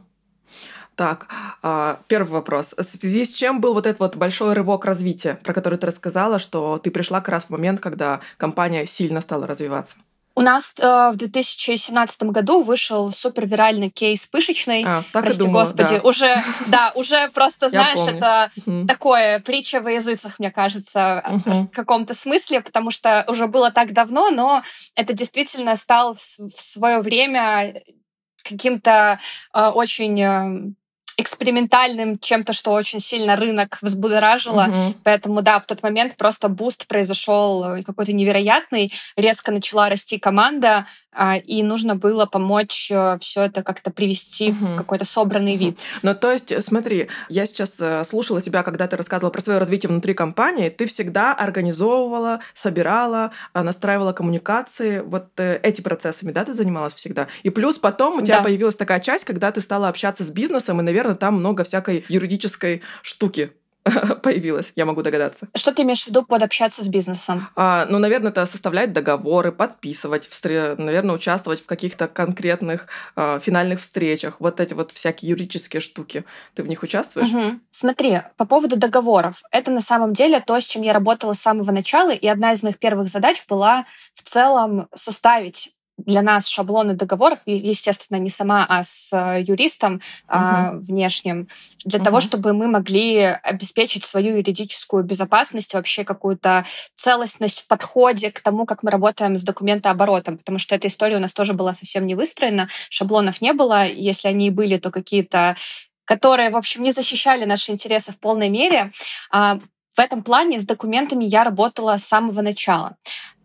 Так, 0.95 1.27
а, 1.61 1.99
первый 2.07 2.33
вопрос. 2.33 2.73
В 2.77 2.83
связи 2.83 3.25
с 3.25 3.33
чем 3.33 3.61
был 3.61 3.73
вот 3.73 3.87
этот 3.87 3.99
вот 3.99 4.15
большой 4.15 4.53
рывок 4.53 4.85
развития, 4.85 5.39
про 5.43 5.53
который 5.53 5.79
ты 5.79 5.87
рассказала, 5.87 6.37
что 6.37 6.77
ты 6.77 6.91
пришла 6.91 7.19
как 7.19 7.29
раз 7.29 7.45
в 7.45 7.49
момент, 7.49 7.79
когда 7.79 8.19
компания 8.37 8.85
сильно 8.85 9.21
стала 9.21 9.47
развиваться? 9.47 9.95
У 10.35 10.41
нас 10.41 10.73
э, 10.79 11.11
в 11.13 11.15
2017 11.15 12.23
году 12.23 12.63
вышел 12.63 13.11
супервиральный 13.11 13.89
кейс 13.89 14.25
пышечный. 14.25 14.83
А, 14.83 15.03
так 15.11 15.25
Прости 15.25 15.43
и 15.43 15.45
думала, 15.45 15.63
господи, 15.63 15.97
да. 15.97 16.01
уже, 16.01 16.43
да, 16.67 16.91
уже 16.95 17.29
просто, 17.29 17.69
знаешь, 17.69 17.99
это 18.07 18.51
такое 18.87 19.39
притча 19.41 19.79
во 19.79 19.91
языцах, 19.91 20.39
мне 20.39 20.49
кажется, 20.49 21.23
в 21.45 21.67
каком-то 21.67 22.15
смысле, 22.15 22.61
потому 22.61 22.89
что 22.89 23.25
уже 23.27 23.47
было 23.47 23.71
так 23.71 23.93
давно, 23.93 24.31
но 24.31 24.63
это 24.95 25.13
действительно 25.13 25.75
стал 25.75 26.15
в 26.15 26.61
свое 26.61 26.99
время 26.99 27.83
каким-то 28.43 29.19
э, 29.53 29.67
очень 29.67 30.19
э, 30.19 30.73
экспериментальным 31.17 32.17
чем-то, 32.19 32.53
что 32.53 32.71
очень 32.71 32.99
сильно 32.99 33.35
рынок 33.35 33.77
взбудоражило. 33.81 34.67
Угу. 34.67 34.95
Поэтому, 35.03 35.41
да, 35.41 35.59
в 35.59 35.65
тот 35.65 35.83
момент 35.83 36.15
просто 36.17 36.49
boost 36.49 36.87
произошел 36.87 37.63
э, 37.63 37.83
какой-то 37.83 38.13
невероятный. 38.13 38.91
Резко 39.15 39.51
начала 39.51 39.89
расти 39.89 40.17
команда, 40.17 40.85
а, 41.11 41.37
и 41.37 41.61
нужно 41.63 41.95
было 41.95 42.25
помочь 42.25 42.89
э, 42.91 43.17
все 43.21 43.43
это 43.43 43.63
как-то 43.63 43.91
привести 43.91 44.51
угу. 44.51 44.65
в 44.65 44.75
какой-то 44.75 45.05
собранный 45.05 45.55
угу. 45.55 45.65
вид. 45.65 45.79
Ну, 46.01 46.15
то 46.15 46.31
есть, 46.31 46.63
смотри, 46.63 47.09
я 47.29 47.45
сейчас 47.45 47.75
э, 47.79 48.03
слушала 48.03 48.41
тебя, 48.41 48.63
когда 48.63 48.87
ты 48.87 48.97
рассказывала 48.97 49.31
про 49.31 49.41
свое 49.41 49.59
развитие 49.59 49.89
внутри 49.89 50.13
компании, 50.13 50.69
ты 50.69 50.85
всегда 50.85 51.33
организовывала, 51.33 52.39
собирала, 52.53 53.31
настраивала 53.53 54.13
коммуникации, 54.13 54.99
вот 55.01 55.27
эти 55.37 55.81
процессами, 55.81 56.31
да, 56.31 56.45
ты 56.45 56.53
занималась 56.53 56.93
всегда. 56.93 57.27
И 57.43 57.49
плюс 57.49 57.77
потом 57.77 58.19
у 58.19 58.21
тебя 58.21 58.37
да. 58.37 58.43
появилась 58.43 58.75
такая 58.75 58.99
часть, 58.99 59.25
когда 59.25 59.51
ты 59.51 59.61
стала 59.61 59.87
общаться 59.87 60.23
с 60.23 60.31
бизнесом, 60.31 60.79
и, 60.79 60.83
наверное, 60.83 61.02
наверное, 61.03 61.19
там 61.19 61.35
много 61.35 61.63
всякой 61.63 62.05
юридической 62.07 62.81
штуки 63.01 63.51
появилась, 64.23 64.71
я 64.75 64.85
могу 64.85 65.01
догадаться. 65.01 65.49
Что 65.55 65.73
ты 65.73 65.81
имеешь 65.81 66.03
в 66.03 66.07
виду 66.07 66.23
под 66.23 66.41
общаться 66.41 66.83
с 66.83 66.87
бизнесом? 66.87 67.49
А, 67.55 67.85
ну, 67.89 67.99
наверное, 67.99 68.31
это 68.31 68.45
составлять 68.45 68.93
договоры, 68.93 69.51
подписывать, 69.51 70.25
встр... 70.27 70.75
наверное, 70.77 71.15
участвовать 71.15 71.61
в 71.61 71.65
каких-то 71.65 72.07
конкретных 72.07 72.87
а, 73.15 73.39
финальных 73.39 73.81
встречах. 73.81 74.37
Вот 74.39 74.61
эти 74.61 74.73
вот 74.73 74.91
всякие 74.91 75.31
юридические 75.31 75.81
штуки. 75.81 76.23
Ты 76.55 76.63
в 76.63 76.67
них 76.67 76.81
участвуешь? 76.81 77.27
Угу. 77.27 77.59
Смотри, 77.71 78.21
по 78.37 78.45
поводу 78.45 78.77
договоров. 78.77 79.41
Это 79.51 79.69
на 79.71 79.81
самом 79.81 80.13
деле 80.13 80.39
то, 80.39 80.59
с 80.59 80.63
чем 80.63 80.81
я 80.81 80.93
работала 80.93 81.33
с 81.33 81.41
самого 81.41 81.71
начала, 81.71 82.11
и 82.11 82.27
одна 82.27 82.53
из 82.53 82.63
моих 82.63 82.77
первых 82.79 83.09
задач 83.09 83.43
была 83.49 83.85
в 84.13 84.23
целом 84.23 84.87
составить 84.95 85.72
для 85.97 86.21
нас 86.21 86.47
шаблоны 86.47 86.95
договоров, 86.95 87.39
естественно, 87.45 88.17
не 88.17 88.29
сама, 88.29 88.65
а 88.67 88.83
с 88.83 89.13
э, 89.13 89.41
юристом 89.41 89.95
uh-huh. 89.95 89.99
а, 90.27 90.71
внешним, 90.73 91.47
для 91.85 91.99
uh-huh. 91.99 92.03
того, 92.03 92.19
чтобы 92.19 92.53
мы 92.53 92.67
могли 92.67 93.19
обеспечить 93.21 94.03
свою 94.03 94.37
юридическую 94.37 95.03
безопасность, 95.03 95.73
вообще 95.73 96.03
какую-то 96.03 96.65
целостность 96.95 97.61
в 97.61 97.67
подходе 97.67 98.31
к 98.31 98.41
тому, 98.41 98.65
как 98.65 98.83
мы 98.83 98.91
работаем 98.91 99.37
с 99.37 99.43
документооборотом, 99.43 100.37
потому 100.37 100.57
что 100.57 100.75
эта 100.75 100.87
история 100.87 101.17
у 101.17 101.21
нас 101.21 101.33
тоже 101.33 101.53
была 101.53 101.73
совсем 101.73 102.07
не 102.07 102.15
выстроена, 102.15 102.69
шаблонов 102.89 103.41
не 103.41 103.53
было, 103.53 103.87
если 103.87 104.27
они 104.27 104.47
и 104.47 104.51
были, 104.51 104.77
то 104.77 104.91
какие-то 104.91 105.55
которые, 106.05 106.49
в 106.49 106.57
общем, 106.57 106.83
не 106.83 106.91
защищали 106.91 107.45
наши 107.45 107.71
интересы 107.71 108.11
в 108.11 108.19
полной 108.19 108.49
мере. 108.49 108.91
А, 109.31 109.57
в 109.95 109.99
этом 109.99 110.21
плане 110.21 110.59
с 110.59 110.65
документами 110.65 111.23
я 111.23 111.45
работала 111.45 111.95
с 111.95 112.03
самого 112.03 112.41
начала. 112.41 112.97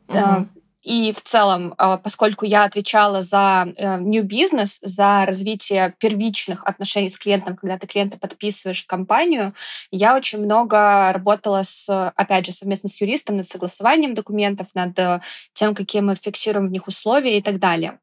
Uh-huh. 0.08 0.48
И 0.88 1.12
в 1.12 1.20
целом, 1.20 1.74
а, 1.76 1.98
поскольку 1.98 2.46
я 2.46 2.64
отвечала 2.64 3.20
за 3.20 3.74
э, 3.76 3.98
new 3.98 4.22
business, 4.22 4.78
за 4.80 5.26
развитие 5.26 5.94
первичных 5.98 6.64
отношений 6.64 7.10
с 7.10 7.18
клиентом, 7.18 7.56
когда 7.56 7.76
ты 7.76 7.86
клиента 7.86 8.18
подписываешь 8.18 8.84
в 8.84 8.86
компанию, 8.86 9.52
я 9.90 10.16
очень 10.16 10.38
много 10.38 11.12
работала 11.12 11.62
с, 11.62 12.10
опять 12.16 12.46
же, 12.46 12.52
совместно 12.52 12.88
с 12.88 12.98
юристом 13.02 13.36
над 13.36 13.46
согласованием 13.46 14.14
документов, 14.14 14.68
над 14.74 14.98
э, 14.98 15.20
тем, 15.52 15.74
какие 15.74 16.00
мы 16.00 16.14
фиксируем 16.14 16.68
в 16.68 16.72
них 16.72 16.88
условия 16.88 17.36
и 17.36 17.42
так 17.42 17.58
далее. 17.58 17.98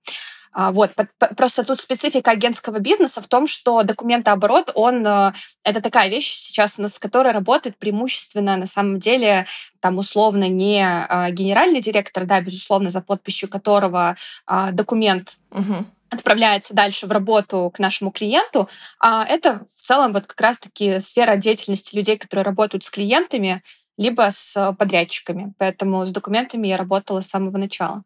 А, 0.58 0.72
вот, 0.72 0.94
просто 1.36 1.66
тут 1.66 1.82
специфика 1.82 2.32
агентского 2.32 2.80
бизнеса 2.80 3.22
в 3.22 3.28
том, 3.28 3.46
что 3.46 3.84
документооборот, 3.84 4.72
он 4.74 5.06
э, 5.06 5.34
это 5.64 5.82
такая 5.82 6.10
вещь 6.10 6.32
сейчас, 6.32 6.80
с 6.80 6.98
которой 6.98 7.34
работает 7.34 7.78
преимущественно 7.78 8.56
на 8.56 8.66
самом 8.66 9.00
деле 9.00 9.48
там 9.82 9.98
условно 9.98 10.48
не 10.48 10.82
а, 10.82 11.30
генеральный 11.32 11.82
директор, 11.82 12.24
да, 12.24 12.40
безусловно, 12.40 12.90
за 12.90 13.02
подписью 13.02 13.50
которого 13.50 14.16
а, 14.46 14.72
документ 14.72 15.34
угу 15.52 15.86
отправляется 16.10 16.74
дальше 16.74 17.08
в 17.08 17.12
работу 17.12 17.70
к 17.74 17.80
нашему 17.80 18.12
клиенту, 18.12 18.70
а 19.00 19.26
это 19.26 19.66
в 19.76 19.82
целом 19.82 20.14
вот 20.14 20.28
как 20.28 20.40
раз-таки 20.40 21.00
сфера 21.02 21.36
деятельности 21.36 21.94
людей, 21.94 22.18
которые 22.18 22.46
работают 22.46 22.86
с 22.86 22.90
клиентами, 22.90 23.62
либо 23.98 24.30
с 24.30 24.74
подрядчиками. 24.80 25.54
Поэтому 25.58 26.06
с 26.06 26.12
документами 26.12 26.70
я 26.70 26.78
работала 26.78 27.20
с 27.20 27.28
самого 27.28 27.58
начала 27.58 28.04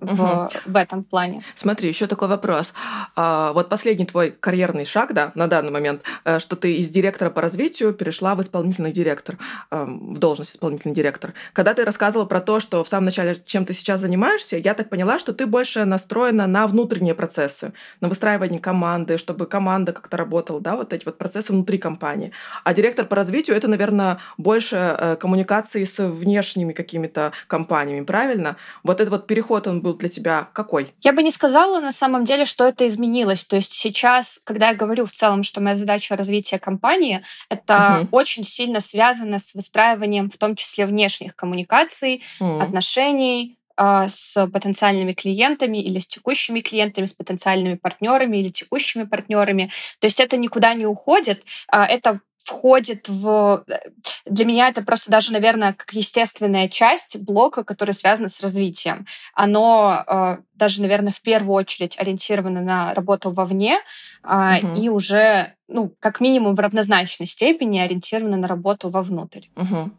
в, 0.00 0.20
угу. 0.20 0.48
в 0.66 0.76
этом 0.76 1.04
плане. 1.04 1.42
Смотри, 1.54 1.88
еще 1.88 2.06
такой 2.06 2.28
вопрос. 2.28 2.72
А, 3.16 3.52
вот 3.52 3.68
последний 3.68 4.06
твой 4.06 4.30
карьерный 4.30 4.84
шаг, 4.84 5.12
да, 5.14 5.32
на 5.34 5.46
данный 5.46 5.70
момент, 5.70 6.02
э, 6.24 6.38
что 6.38 6.56
ты 6.56 6.76
из 6.76 6.88
директора 6.90 7.30
по 7.30 7.40
развитию 7.40 7.92
перешла 7.92 8.34
в 8.34 8.42
исполнительный 8.42 8.92
директор, 8.92 9.38
эм, 9.70 10.14
в 10.14 10.18
должность 10.18 10.52
исполнительный 10.52 10.94
директор. 10.94 11.34
Когда 11.52 11.74
ты 11.74 11.84
рассказывала 11.84 12.26
про 12.26 12.40
то, 12.40 12.60
что 12.60 12.82
в 12.84 12.88
самом 12.88 13.06
начале, 13.06 13.36
чем 13.44 13.64
ты 13.64 13.74
сейчас 13.74 14.00
занимаешься, 14.00 14.56
я 14.56 14.74
так 14.74 14.88
поняла, 14.88 15.18
что 15.18 15.32
ты 15.32 15.46
больше 15.46 15.84
настроена 15.84 16.46
на 16.46 16.66
внутренние 16.66 17.14
процессы, 17.14 17.72
на 18.00 18.08
выстраивание 18.08 18.60
команды, 18.60 19.16
чтобы 19.18 19.46
команда 19.46 19.92
как-то 19.92 20.16
работала, 20.16 20.60
да, 20.60 20.76
вот 20.76 20.92
эти 20.92 21.04
вот 21.04 21.18
процессы 21.18 21.52
внутри 21.52 21.78
компании. 21.78 22.32
А 22.64 22.74
директор 22.74 23.04
по 23.06 23.16
развитию 23.16 23.56
это, 23.56 23.68
наверное, 23.68 24.18
больше 24.38 24.76
э, 24.76 25.16
коммуникации 25.16 25.84
с 25.84 26.02
внешними 26.02 26.72
какими-то 26.72 27.32
компаниями, 27.46 28.04
правильно? 28.04 28.56
Вот 28.82 29.00
этот 29.00 29.10
вот 29.10 29.26
переход, 29.26 29.66
он 29.66 29.80
был 29.80 29.89
был 29.90 29.98
для 29.98 30.08
тебя 30.08 30.48
какой? 30.52 30.94
Я 31.00 31.12
бы 31.12 31.22
не 31.22 31.30
сказала 31.30 31.80
на 31.80 31.92
самом 31.92 32.24
деле, 32.24 32.44
что 32.44 32.66
это 32.66 32.86
изменилось. 32.86 33.44
То 33.44 33.56
есть 33.56 33.72
сейчас, 33.72 34.40
когда 34.44 34.68
я 34.68 34.74
говорю 34.74 35.06
в 35.06 35.12
целом, 35.12 35.42
что 35.42 35.60
моя 35.60 35.76
задача 35.76 36.16
развития 36.16 36.58
компании, 36.58 37.22
это 37.48 38.00
угу. 38.02 38.16
очень 38.16 38.44
сильно 38.44 38.80
связано 38.80 39.38
с 39.38 39.54
выстраиванием 39.54 40.30
в 40.30 40.38
том 40.38 40.56
числе 40.56 40.86
внешних 40.86 41.34
коммуникаций, 41.34 42.22
угу. 42.40 42.60
отношений, 42.60 43.56
а, 43.76 44.08
с 44.08 44.46
потенциальными 44.48 45.12
клиентами 45.12 45.78
или 45.78 45.98
с 45.98 46.06
текущими 46.06 46.60
клиентами, 46.60 47.06
с 47.06 47.12
потенциальными 47.12 47.76
партнерами 47.76 48.36
или 48.36 48.50
текущими 48.50 49.04
партнерами. 49.04 49.70
То 50.00 50.06
есть 50.06 50.20
это 50.20 50.36
никуда 50.36 50.74
не 50.74 50.86
уходит. 50.86 51.42
А, 51.68 51.86
это 51.86 52.20
входит 52.42 53.08
в... 53.08 53.64
Э, 53.68 53.78
для 54.24 54.44
меня 54.44 54.68
это 54.68 54.82
просто 54.82 55.10
даже, 55.10 55.32
наверное, 55.32 55.74
как 55.74 55.92
естественная 55.92 56.68
часть 56.68 57.22
блока, 57.22 57.64
который 57.64 57.92
связан 57.92 58.28
с 58.28 58.40
развитием. 58.40 59.06
Оно 59.34 60.04
э, 60.06 60.36
даже, 60.54 60.82
наверное, 60.82 61.12
в 61.12 61.20
первую 61.20 61.54
очередь 61.54 61.98
ориентировано 61.98 62.60
на 62.60 62.94
работу 62.94 63.30
вовне 63.30 63.78
угу. 64.24 64.74
и 64.76 64.88
уже, 64.88 65.54
ну, 65.68 65.94
как 66.00 66.20
минимум 66.20 66.54
в 66.54 66.60
равнозначной 66.60 67.26
степени 67.26 67.78
ориентировано 67.78 68.36
на 68.36 68.48
работу 68.48 68.88
вовнутрь. 68.88 69.46
Угу. 69.56 69.90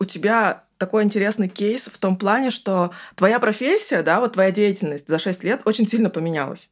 У 0.00 0.04
тебя 0.04 0.64
такой 0.78 1.04
интересный 1.04 1.48
кейс 1.48 1.86
в 1.86 1.98
том 1.98 2.16
плане, 2.16 2.50
что 2.50 2.92
твоя 3.14 3.38
профессия, 3.38 4.02
да, 4.02 4.18
вот 4.18 4.32
твоя 4.32 4.50
деятельность 4.50 5.06
за 5.06 5.18
6 5.18 5.44
лет 5.44 5.60
очень 5.66 5.86
сильно 5.86 6.08
поменялась, 6.08 6.70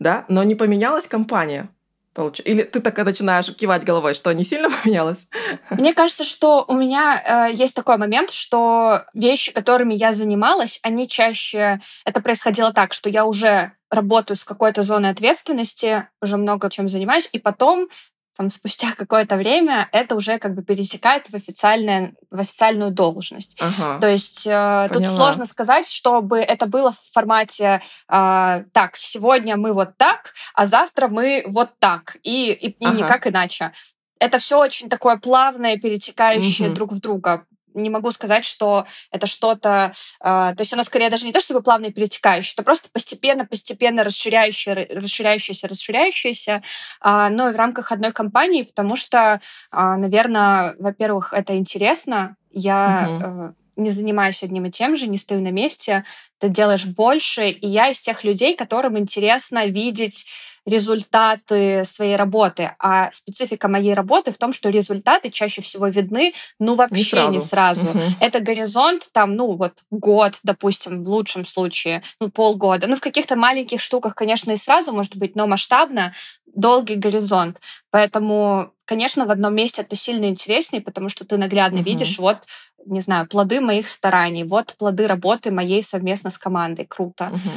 да, 0.00 0.24
но 0.28 0.42
не 0.42 0.56
поменялась 0.56 1.06
компания. 1.06 1.70
Получ... 2.16 2.40
Или 2.46 2.62
ты 2.62 2.80
так 2.80 2.96
начинаешь 2.96 3.54
кивать 3.54 3.84
головой, 3.84 4.14
что 4.14 4.32
не 4.32 4.42
сильно 4.42 4.70
поменялось? 4.82 5.28
Мне 5.68 5.92
кажется, 5.92 6.24
что 6.24 6.64
у 6.66 6.72
меня 6.72 7.50
э, 7.50 7.54
есть 7.54 7.74
такой 7.74 7.98
момент, 7.98 8.30
что 8.30 9.04
вещи, 9.12 9.52
которыми 9.52 9.92
я 9.92 10.12
занималась, 10.12 10.80
они 10.82 11.08
чаще... 11.08 11.78
Это 12.06 12.22
происходило 12.22 12.72
так, 12.72 12.94
что 12.94 13.10
я 13.10 13.26
уже 13.26 13.72
работаю 13.90 14.38
с 14.38 14.44
какой-то 14.44 14.80
зоной 14.80 15.10
ответственности, 15.10 16.08
уже 16.22 16.38
много 16.38 16.70
чем 16.70 16.88
занимаюсь, 16.88 17.28
и 17.32 17.38
потом 17.38 17.86
там, 18.36 18.50
спустя 18.50 18.92
какое-то 18.96 19.36
время 19.36 19.88
это 19.92 20.14
уже 20.14 20.38
как 20.38 20.54
бы 20.54 20.62
пересекает 20.62 21.26
в, 21.28 21.34
официальное, 21.34 22.14
в 22.30 22.40
официальную 22.40 22.90
должность. 22.90 23.56
Ага, 23.60 24.00
То 24.00 24.08
есть 24.08 24.46
э, 24.46 24.88
тут 24.92 25.06
сложно 25.06 25.44
сказать, 25.44 25.88
чтобы 25.88 26.38
это 26.38 26.66
было 26.66 26.92
в 26.92 27.12
формате 27.12 27.80
э, 28.08 28.64
так, 28.72 28.96
сегодня 28.96 29.56
мы 29.56 29.72
вот 29.72 29.96
так, 29.96 30.34
а 30.54 30.66
завтра 30.66 31.08
мы 31.08 31.44
вот 31.46 31.78
так, 31.78 32.16
и, 32.22 32.52
и, 32.52 32.68
и 32.68 32.84
ага. 32.84 32.96
никак 32.96 33.26
иначе. 33.26 33.72
Это 34.18 34.38
все 34.38 34.58
очень 34.58 34.88
такое 34.88 35.18
плавное, 35.18 35.78
перетекающее 35.78 36.68
угу. 36.68 36.74
друг 36.74 36.92
в 36.92 37.00
друга 37.00 37.46
не 37.76 37.90
могу 37.90 38.10
сказать, 38.10 38.44
что 38.44 38.86
это 39.10 39.26
что-то... 39.26 39.92
Э, 40.20 40.54
то 40.56 40.60
есть 40.60 40.72
оно 40.72 40.82
скорее 40.82 41.10
даже 41.10 41.26
не 41.26 41.32
то, 41.32 41.40
чтобы 41.40 41.62
плавно 41.62 41.92
перетекающее, 41.92 42.54
это 42.54 42.62
просто 42.62 42.88
постепенно-постепенно 42.92 44.04
расширяющее, 44.04 44.88
расширяющееся, 44.90 45.68
расширяющееся, 45.68 46.62
э, 47.02 47.28
но 47.30 47.50
и 47.50 47.52
в 47.52 47.56
рамках 47.56 47.92
одной 47.92 48.12
компании, 48.12 48.62
потому 48.62 48.96
что, 48.96 49.40
э, 49.72 49.96
наверное, 49.96 50.74
во-первых, 50.78 51.32
это 51.32 51.56
интересно. 51.56 52.36
Я... 52.50 53.54
Угу. 53.54 53.65
Не 53.76 53.90
занимаюсь 53.90 54.42
одним 54.42 54.66
и 54.66 54.70
тем 54.70 54.96
же, 54.96 55.06
не 55.06 55.18
стою 55.18 55.40
на 55.40 55.50
месте, 55.50 56.04
ты 56.38 56.48
делаешь 56.48 56.86
больше. 56.86 57.48
И 57.48 57.66
я 57.66 57.90
из 57.90 58.00
тех 58.00 58.24
людей, 58.24 58.56
которым 58.56 58.98
интересно 58.98 59.66
видеть 59.66 60.26
результаты 60.66 61.84
своей 61.84 62.16
работы. 62.16 62.74
А 62.78 63.10
специфика 63.12 63.68
моей 63.68 63.94
работы 63.94 64.32
в 64.32 64.38
том, 64.38 64.52
что 64.52 64.68
результаты 64.68 65.30
чаще 65.30 65.62
всего 65.62 65.86
видны, 65.86 66.34
ну, 66.58 66.74
вообще 66.74 66.98
не 66.98 67.04
сразу. 67.04 67.32
Не 67.32 67.40
сразу. 67.40 67.84
Угу. 67.86 68.00
Это 68.20 68.40
горизонт, 68.40 69.08
там, 69.12 69.36
ну, 69.36 69.52
вот 69.54 69.84
год, 69.90 70.38
допустим, 70.42 71.04
в 71.04 71.08
лучшем 71.08 71.46
случае, 71.46 72.02
ну, 72.20 72.30
полгода. 72.30 72.88
Ну, 72.88 72.96
в 72.96 73.00
каких-то 73.00 73.36
маленьких 73.36 73.80
штуках, 73.80 74.14
конечно, 74.16 74.50
и 74.50 74.56
сразу 74.56 74.92
может 74.92 75.16
быть, 75.16 75.36
но 75.36 75.46
масштабно 75.46 76.12
долгий 76.46 76.96
горизонт. 76.96 77.60
Поэтому, 77.90 78.72
конечно, 78.86 79.24
в 79.24 79.30
одном 79.30 79.54
месте 79.54 79.82
это 79.82 79.94
сильно 79.94 80.24
интереснее, 80.24 80.82
потому 80.82 81.08
что 81.08 81.24
ты 81.24 81.36
наглядно 81.36 81.78
угу. 81.80 81.86
видишь, 81.86 82.18
вот, 82.18 82.38
не 82.86 83.00
знаю, 83.00 83.26
плоды 83.26 83.60
моих 83.60 83.88
стараний, 83.88 84.44
вот 84.44 84.74
плоды 84.78 85.06
работы 85.06 85.50
моей 85.50 85.82
совместно 85.82 86.30
с 86.30 86.38
командой. 86.38 86.86
Круто. 86.86 87.30
Угу. 87.32 87.50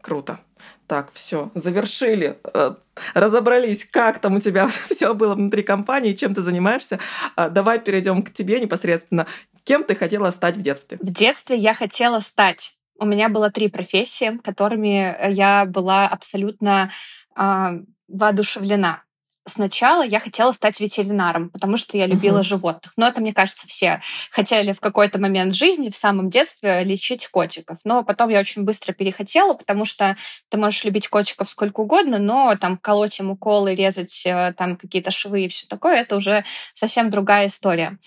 Круто. 0.00 0.40
Так, 0.86 1.12
все, 1.12 1.50
завершили, 1.54 2.38
э, 2.54 2.74
разобрались, 3.14 3.84
как 3.84 4.20
там 4.20 4.36
у 4.36 4.40
тебя 4.40 4.68
все 4.90 5.14
было 5.14 5.34
внутри 5.34 5.62
компании, 5.62 6.14
чем 6.14 6.34
ты 6.34 6.42
занимаешься. 6.42 6.98
А, 7.34 7.48
давай 7.48 7.80
перейдем 7.80 8.22
к 8.22 8.32
тебе 8.32 8.60
непосредственно. 8.60 9.26
Кем 9.64 9.84
ты 9.84 9.94
хотела 9.94 10.30
стать 10.30 10.56
в 10.56 10.62
детстве? 10.62 10.98
В 11.00 11.12
детстве 11.12 11.56
я 11.56 11.74
хотела 11.74 12.20
стать 12.20 12.76
у 12.98 13.06
меня 13.06 13.28
было 13.28 13.50
три 13.50 13.68
профессии, 13.68 14.38
которыми 14.42 15.32
я 15.32 15.66
была 15.66 16.08
абсолютно 16.08 16.90
э, 17.36 17.80
воодушевлена. 18.08 19.02
Сначала 19.46 20.02
я 20.02 20.20
хотела 20.20 20.52
стать 20.52 20.80
ветеринаром, 20.80 21.50
потому 21.50 21.76
что 21.76 21.96
я 21.96 22.06
любила 22.06 22.40
uh-huh. 22.40 22.42
животных. 22.42 22.92
Но 22.96 23.06
это, 23.06 23.20
мне 23.20 23.32
кажется, 23.32 23.66
все 23.68 24.00
хотели 24.30 24.72
в 24.72 24.80
какой-то 24.80 25.20
момент 25.20 25.54
жизни, 25.54 25.88
в 25.88 25.96
самом 25.96 26.28
детстве, 26.28 26.82
лечить 26.84 27.28
котиков. 27.28 27.78
Но 27.84 28.02
потом 28.02 28.28
я 28.28 28.40
очень 28.40 28.64
быстро 28.64 28.92
перехотела, 28.92 29.54
потому 29.54 29.84
что 29.84 30.16
ты 30.50 30.58
можешь 30.58 30.84
любить 30.84 31.08
котиков 31.08 31.48
сколько 31.48 31.80
угодно, 31.80 32.18
но 32.18 32.56
там 32.56 32.76
колоть 32.76 33.18
им 33.20 33.30
уколы, 33.30 33.74
резать 33.74 34.22
э, 34.26 34.52
там 34.56 34.76
какие-то 34.76 35.10
швы 35.10 35.44
и 35.44 35.48
все 35.48 35.66
такое, 35.66 36.00
это 36.00 36.16
уже 36.16 36.44
совсем 36.74 37.10
другая 37.10 37.46
история. 37.46 37.98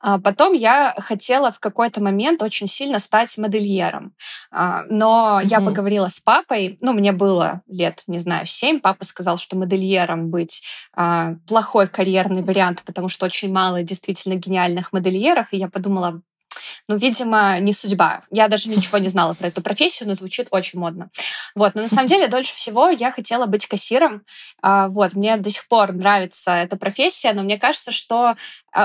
А 0.00 0.18
потом 0.18 0.52
я 0.52 0.94
хотела 0.98 1.52
в 1.52 1.60
какой-то 1.60 2.02
момент 2.02 2.42
очень 2.42 2.66
сильно 2.66 2.98
стать 2.98 3.38
модельером. 3.38 4.14
А, 4.50 4.82
но 4.90 5.40
uh-huh. 5.40 5.46
я 5.46 5.60
поговорила 5.60 6.08
с 6.08 6.18
папой, 6.18 6.76
ну, 6.80 6.92
мне 6.92 7.12
было 7.12 7.62
лет, 7.68 8.02
не 8.08 8.18
знаю, 8.18 8.46
семь, 8.46 8.80
папа 8.80 9.04
сказал, 9.04 9.38
что 9.38 9.56
модельером 9.56 10.30
быть 10.30 10.62
а, 10.94 11.34
плохой 11.46 11.88
карьерный 11.88 12.42
вариант, 12.42 12.82
потому 12.84 13.08
что 13.08 13.26
очень 13.26 13.52
мало 13.52 13.82
действительно 13.82 14.34
гениальных 14.34 14.92
модельеров, 14.92 15.48
и 15.52 15.56
я 15.56 15.68
подумала, 15.68 16.20
ну, 16.88 16.96
видимо, 16.96 17.58
не 17.60 17.72
судьба. 17.72 18.22
Я 18.30 18.48
даже 18.48 18.68
ничего 18.68 18.98
не 18.98 19.08
знала 19.08 19.34
про 19.34 19.48
эту 19.48 19.62
профессию, 19.62 20.08
но 20.08 20.14
звучит 20.14 20.48
очень 20.50 20.78
модно. 20.78 21.10
Вот, 21.54 21.74
но 21.74 21.82
на 21.82 21.88
самом 21.88 22.06
деле 22.06 22.28
дольше 22.28 22.54
всего 22.54 22.88
я 22.88 23.12
хотела 23.12 23.46
быть 23.46 23.66
кассиром. 23.66 24.22
А, 24.62 24.88
вот, 24.88 25.14
мне 25.14 25.36
до 25.36 25.50
сих 25.50 25.66
пор 25.68 25.92
нравится 25.92 26.52
эта 26.52 26.76
профессия, 26.76 27.32
но 27.32 27.42
мне 27.42 27.58
кажется, 27.58 27.92
что 27.92 28.36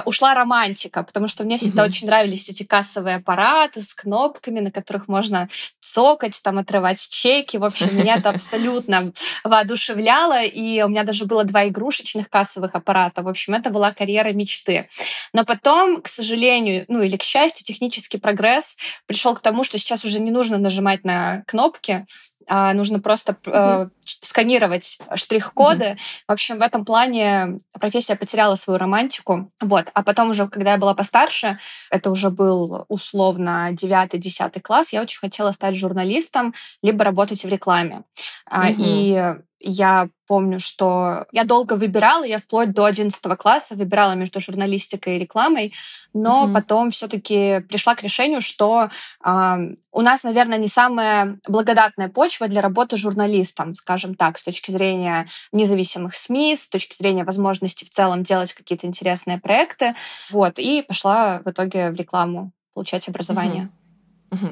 ушла 0.05 0.33
романтика, 0.33 1.03
потому 1.03 1.27
что 1.27 1.43
мне 1.43 1.57
всегда 1.57 1.83
очень 1.83 2.07
нравились 2.07 2.49
эти 2.49 2.63
кассовые 2.63 3.17
аппараты 3.17 3.81
с 3.81 3.93
кнопками, 3.93 4.59
на 4.59 4.71
которых 4.71 5.07
можно 5.07 5.49
цокать, 5.79 6.39
там, 6.43 6.57
отрывать 6.57 7.07
чеки. 7.09 7.57
В 7.57 7.63
общем, 7.63 7.95
меня 7.95 8.15
это 8.15 8.29
абсолютно 8.29 9.11
воодушевляло, 9.43 10.43
и 10.43 10.81
у 10.81 10.87
меня 10.87 11.03
даже 11.03 11.25
было 11.25 11.43
два 11.43 11.67
игрушечных 11.67 12.29
кассовых 12.29 12.75
аппарата. 12.75 13.21
В 13.21 13.27
общем, 13.27 13.53
это 13.53 13.69
была 13.69 13.91
карьера 13.91 14.31
мечты. 14.31 14.87
Но 15.33 15.45
потом, 15.45 16.01
к 16.01 16.07
сожалению, 16.07 16.85
ну 16.87 17.01
или 17.01 17.17
к 17.17 17.23
счастью, 17.23 17.65
технический 17.65 18.17
прогресс 18.17 18.77
пришел 19.05 19.35
к 19.35 19.41
тому, 19.41 19.63
что 19.63 19.77
сейчас 19.77 20.05
уже 20.05 20.19
не 20.19 20.31
нужно 20.31 20.57
нажимать 20.57 21.03
на 21.03 21.43
кнопки, 21.47 22.05
а 22.47 22.73
нужно 22.73 22.99
просто 22.99 23.35
э, 23.45 23.87
сканировать 24.03 24.99
штрих-коды. 25.15 25.85
Mm-hmm. 25.85 26.23
В 26.27 26.31
общем, 26.31 26.57
в 26.59 26.61
этом 26.61 26.85
плане 26.85 27.59
профессия 27.79 28.15
потеряла 28.15 28.55
свою 28.55 28.79
романтику. 28.79 29.51
Вот. 29.61 29.87
А 29.93 30.03
потом 30.03 30.29
уже, 30.29 30.47
когда 30.47 30.73
я 30.73 30.77
была 30.77 30.93
постарше, 30.93 31.57
это 31.89 32.11
уже 32.11 32.29
был 32.29 32.85
условно 32.87 33.69
9-10 33.71 34.59
класс, 34.61 34.93
я 34.93 35.01
очень 35.01 35.19
хотела 35.19 35.51
стать 35.51 35.75
журналистом, 35.75 36.53
либо 36.81 37.03
работать 37.03 37.43
в 37.43 37.47
рекламе. 37.47 38.03
Mm-hmm. 38.51 38.75
И 38.77 39.35
я 39.63 40.09
помню, 40.27 40.59
что 40.59 41.25
я 41.31 41.45
долго 41.45 41.73
выбирала, 41.73 42.23
я 42.25 42.39
вплоть 42.39 42.71
до 42.71 42.85
11 42.85 43.37
класса 43.37 43.75
выбирала 43.75 44.13
между 44.13 44.39
журналистикой 44.39 45.15
и 45.15 45.19
рекламой, 45.19 45.73
но 46.13 46.45
mm-hmm. 46.45 46.53
потом 46.53 46.91
все-таки 46.91 47.61
пришла 47.69 47.95
к 47.95 48.03
решению, 48.03 48.41
что 48.41 48.89
э, 49.23 49.57
у 49.91 50.01
нас, 50.01 50.23
наверное, 50.23 50.57
не 50.57 50.67
самая 50.67 51.39
благодатная 51.47 52.09
почва 52.09 52.47
для 52.47 52.61
работы 52.61 52.97
журналистом, 52.97 53.73
скажем 53.75 54.15
так, 54.15 54.37
с 54.37 54.43
точки 54.43 54.71
зрения 54.71 55.27
независимых 55.51 56.15
СМИ, 56.15 56.55
с 56.57 56.67
точки 56.67 56.95
зрения 56.95 57.23
возможности 57.23 57.85
в 57.85 57.89
целом 57.89 58.23
делать 58.23 58.53
какие-то 58.53 58.85
интересные 58.85 59.39
проекты. 59.39 59.95
Вот, 60.29 60.59
и 60.59 60.81
пошла 60.81 61.41
в 61.45 61.49
итоге 61.49 61.91
в 61.91 61.95
рекламу 61.95 62.51
получать 62.73 63.07
образование. 63.07 63.63
Mm-hmm. 63.63 63.82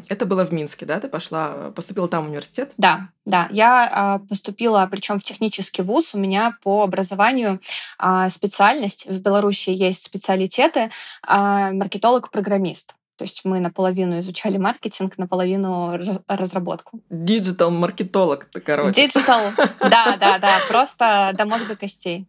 Это 0.08 0.26
было 0.26 0.46
в 0.46 0.52
Минске, 0.52 0.86
да? 0.86 1.00
Ты 1.00 1.08
пошла, 1.08 1.72
поступила 1.76 2.08
там 2.08 2.26
в 2.26 2.28
университет? 2.30 2.72
Да, 2.78 3.10
да. 3.26 3.48
Я 3.52 4.20
э, 4.24 4.28
поступила, 4.28 4.88
причем 4.90 5.20
в 5.20 5.24
технический 5.24 5.82
вуз. 5.82 6.14
У 6.14 6.20
меня 6.20 6.58
по 6.64 6.84
образованию 6.84 7.60
э, 8.00 8.30
специальность. 8.30 9.08
В 9.08 9.20
Беларуси 9.22 9.70
есть 9.70 10.06
специалитеты 10.06 10.90
э, 11.28 11.72
маркетолог-программист. 11.72 12.96
То 13.18 13.26
есть 13.26 13.42
мы 13.44 13.60
наполовину 13.60 14.20
изучали 14.20 14.58
маркетинг, 14.58 15.20
наполовину 15.20 15.96
разработку. 16.28 17.02
Digital-маркетолог, 17.12 18.46
ты, 18.46 18.62
короче. 18.62 19.00
Digital, 19.00 19.52
да, 19.80 20.18
да, 20.18 20.40
да, 20.40 20.58
просто 20.68 21.32
до 21.36 21.46
мозга 21.46 21.76
костей. 21.76 22.28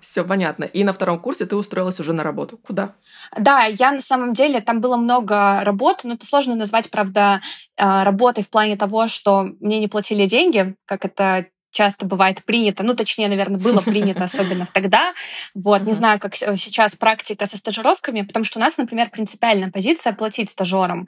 Все 0.00 0.24
понятно. 0.24 0.64
И 0.64 0.84
на 0.84 0.92
втором 0.92 1.18
курсе 1.18 1.46
ты 1.46 1.56
устроилась 1.56 2.00
уже 2.00 2.12
на 2.12 2.22
работу. 2.22 2.58
Куда? 2.58 2.94
Да, 3.36 3.64
я 3.64 3.92
на 3.92 4.00
самом 4.00 4.32
деле, 4.32 4.60
там 4.60 4.80
было 4.80 4.96
много 4.96 5.64
работ, 5.64 6.00
но 6.04 6.14
это 6.14 6.26
сложно 6.26 6.54
назвать, 6.54 6.90
правда, 6.90 7.40
а, 7.76 8.04
работой 8.04 8.44
в 8.44 8.50
плане 8.50 8.76
того, 8.76 9.08
что 9.08 9.48
мне 9.60 9.80
не 9.80 9.88
платили 9.88 10.26
деньги, 10.26 10.74
как 10.84 11.04
это 11.04 11.46
часто 11.70 12.06
бывает 12.06 12.44
принято, 12.44 12.84
ну, 12.84 12.94
точнее, 12.94 13.28
наверное, 13.28 13.58
было 13.58 13.80
принято, 13.80 14.24
особенно 14.24 14.66
тогда. 14.72 15.12
Вот, 15.54 15.82
не 15.82 15.92
знаю, 15.92 16.20
как 16.20 16.36
сейчас 16.36 16.94
практика 16.94 17.46
со 17.46 17.56
стажировками, 17.56 18.22
потому 18.22 18.44
что 18.44 18.58
у 18.58 18.62
нас, 18.62 18.78
например, 18.78 19.10
принципиальная 19.10 19.70
позиция 19.70 20.12
платить 20.12 20.50
стажерам 20.50 21.06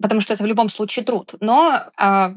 потому 0.00 0.20
что 0.20 0.34
это 0.34 0.42
в 0.42 0.46
любом 0.46 0.68
случае 0.68 1.04
труд. 1.04 1.34
Но, 1.40 1.82
а, 1.96 2.34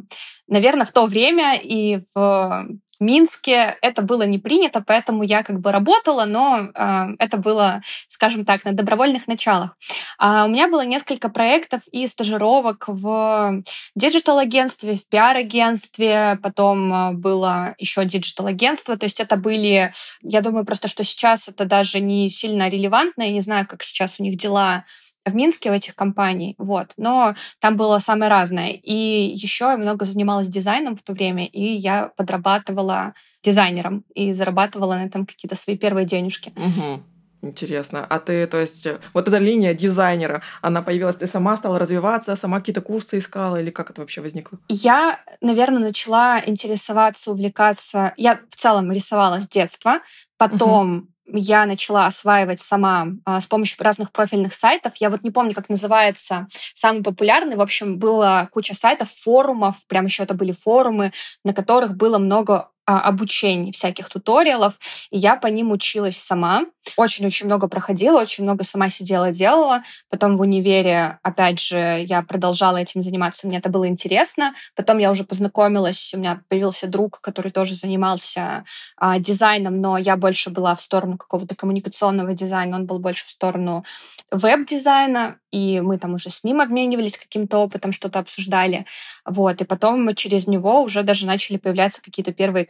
наверное, 0.47 0.85
в 0.85 0.91
то 0.91 1.05
время 1.05 1.59
и 1.61 2.01
в 2.13 2.67
Минске. 3.05 3.77
Это 3.81 4.01
было 4.01 4.23
не 4.23 4.39
принято, 4.39 4.83
поэтому 4.85 5.23
я 5.23 5.43
как 5.43 5.59
бы 5.59 5.71
работала, 5.71 6.25
но 6.25 6.69
э, 6.73 7.07
это 7.19 7.37
было, 7.37 7.81
скажем 8.09 8.45
так, 8.45 8.65
на 8.65 8.73
добровольных 8.73 9.27
началах. 9.27 9.77
А 10.17 10.45
у 10.45 10.47
меня 10.49 10.67
было 10.67 10.83
несколько 10.85 11.29
проектов 11.29 11.81
и 11.91 12.07
стажировок 12.07 12.85
в 12.87 13.61
digital-агентстве, 13.95 14.95
в 14.95 15.07
пиар-агентстве, 15.07 16.39
потом 16.41 16.93
а, 16.93 17.11
было 17.11 17.75
еще 17.77 18.05
digital-агентство, 18.05 18.97
то 18.97 19.05
есть 19.05 19.19
это 19.19 19.35
были, 19.37 19.93
я 20.21 20.41
думаю 20.41 20.65
просто, 20.65 20.87
что 20.87 21.03
сейчас 21.03 21.47
это 21.47 21.65
даже 21.65 21.99
не 21.99 22.29
сильно 22.29 22.69
релевантно, 22.69 23.23
я 23.23 23.31
не 23.31 23.41
знаю, 23.41 23.67
как 23.67 23.83
сейчас 23.83 24.19
у 24.19 24.23
них 24.23 24.37
дела 24.37 24.85
в 25.25 25.35
Минске 25.35 25.71
у 25.71 25.73
этих 25.73 25.95
компаний, 25.95 26.55
вот. 26.57 26.93
Но 26.97 27.35
там 27.59 27.77
было 27.77 27.99
самое 27.99 28.29
разное. 28.29 28.71
И 28.71 28.93
еще 28.93 29.65
я 29.65 29.77
много 29.77 30.05
занималась 30.05 30.47
дизайном 30.47 30.95
в 30.95 31.01
то 31.01 31.13
время, 31.13 31.45
и 31.45 31.63
я 31.63 32.11
подрабатывала 32.15 33.13
дизайнером 33.43 34.03
и 34.13 34.31
зарабатывала 34.33 34.95
на 34.95 35.05
этом 35.05 35.25
какие-то 35.25 35.55
свои 35.55 35.77
первые 35.77 36.05
денежки. 36.05 36.53
Угу. 36.55 37.03
Интересно. 37.41 38.05
А 38.09 38.19
ты, 38.19 38.47
то 38.47 38.59
есть, 38.59 38.87
вот 39.13 39.27
эта 39.27 39.37
линия 39.37 39.75
дизайнера, 39.75 40.41
она 40.61 40.81
появилась, 40.81 41.15
ты 41.17 41.27
сама 41.27 41.55
стала 41.57 41.77
развиваться, 41.77 42.35
сама 42.35 42.59
какие-то 42.59 42.81
курсы 42.81 43.19
искала, 43.19 43.61
или 43.61 43.69
как 43.69 43.91
это 43.91 44.01
вообще 44.01 44.21
возникло? 44.21 44.57
Я, 44.67 45.19
наверное, 45.41 45.79
начала 45.79 46.41
интересоваться, 46.43 47.31
увлекаться. 47.31 48.13
Я 48.17 48.39
в 48.49 48.55
целом 48.55 48.91
рисовала 48.91 49.41
с 49.41 49.47
детства, 49.47 49.99
потом 50.37 50.97
угу 50.97 51.07
я 51.27 51.65
начала 51.65 52.05
осваивать 52.05 52.59
сама 52.61 53.07
а, 53.25 53.41
с 53.41 53.45
помощью 53.47 53.83
разных 53.83 54.11
профильных 54.11 54.53
сайтов. 54.53 54.93
Я 54.97 55.09
вот 55.09 55.23
не 55.23 55.31
помню, 55.31 55.53
как 55.53 55.69
называется 55.69 56.47
самый 56.73 57.03
популярный. 57.03 57.55
В 57.55 57.61
общем, 57.61 57.97
была 57.97 58.47
куча 58.47 58.75
сайтов, 58.75 59.09
форумов, 59.11 59.75
прям 59.87 60.05
еще 60.05 60.23
это 60.23 60.33
были 60.33 60.51
форумы, 60.51 61.11
на 61.43 61.53
которых 61.53 61.95
было 61.95 62.17
много 62.17 62.69
обучений, 62.85 63.71
всяких 63.71 64.09
туториалов, 64.09 64.77
и 65.09 65.17
я 65.17 65.35
по 65.35 65.47
ним 65.47 65.71
училась 65.71 66.17
сама. 66.17 66.65
Очень-очень 66.97 67.47
много 67.47 67.67
проходила, 67.67 68.21
очень 68.21 68.43
много 68.43 68.63
сама 68.63 68.89
сидела, 68.89 69.31
делала. 69.31 69.81
Потом 70.09 70.37
в 70.37 70.41
универе, 70.41 71.19
опять 71.23 71.59
же, 71.59 72.05
я 72.07 72.21
продолжала 72.21 72.77
этим 72.77 73.01
заниматься, 73.01 73.47
мне 73.47 73.57
это 73.57 73.69
было 73.69 73.87
интересно. 73.87 74.53
Потом 74.75 74.99
я 74.99 75.09
уже 75.09 75.23
познакомилась, 75.23 76.13
у 76.13 76.19
меня 76.19 76.41
появился 76.47 76.87
друг, 76.87 77.19
который 77.21 77.51
тоже 77.51 77.73
занимался 77.73 78.65
а, 78.97 79.17
дизайном, 79.19 79.81
но 79.81 79.97
я 79.97 80.15
больше 80.15 80.51
была 80.51 80.75
в 80.75 80.81
сторону 80.81 81.17
какого-то 81.17 81.55
коммуникационного 81.55 82.33
дизайна, 82.33 82.77
он 82.77 82.85
был 82.85 82.99
больше 82.99 83.25
в 83.25 83.31
сторону 83.31 83.83
веб-дизайна, 84.31 85.37
и 85.51 85.79
мы 85.79 85.97
там 85.97 86.15
уже 86.15 86.29
с 86.29 86.43
ним 86.43 86.61
обменивались 86.61 87.17
каким-то 87.17 87.59
опытом, 87.59 87.91
что-то 87.91 88.19
обсуждали. 88.19 88.85
Вот, 89.25 89.61
и 89.61 89.65
потом 89.65 90.03
мы 90.03 90.13
через 90.13 90.47
него 90.47 90.81
уже 90.81 91.03
даже 91.03 91.25
начали 91.25 91.57
появляться 91.57 92.01
какие-то 92.01 92.33
первые. 92.33 92.65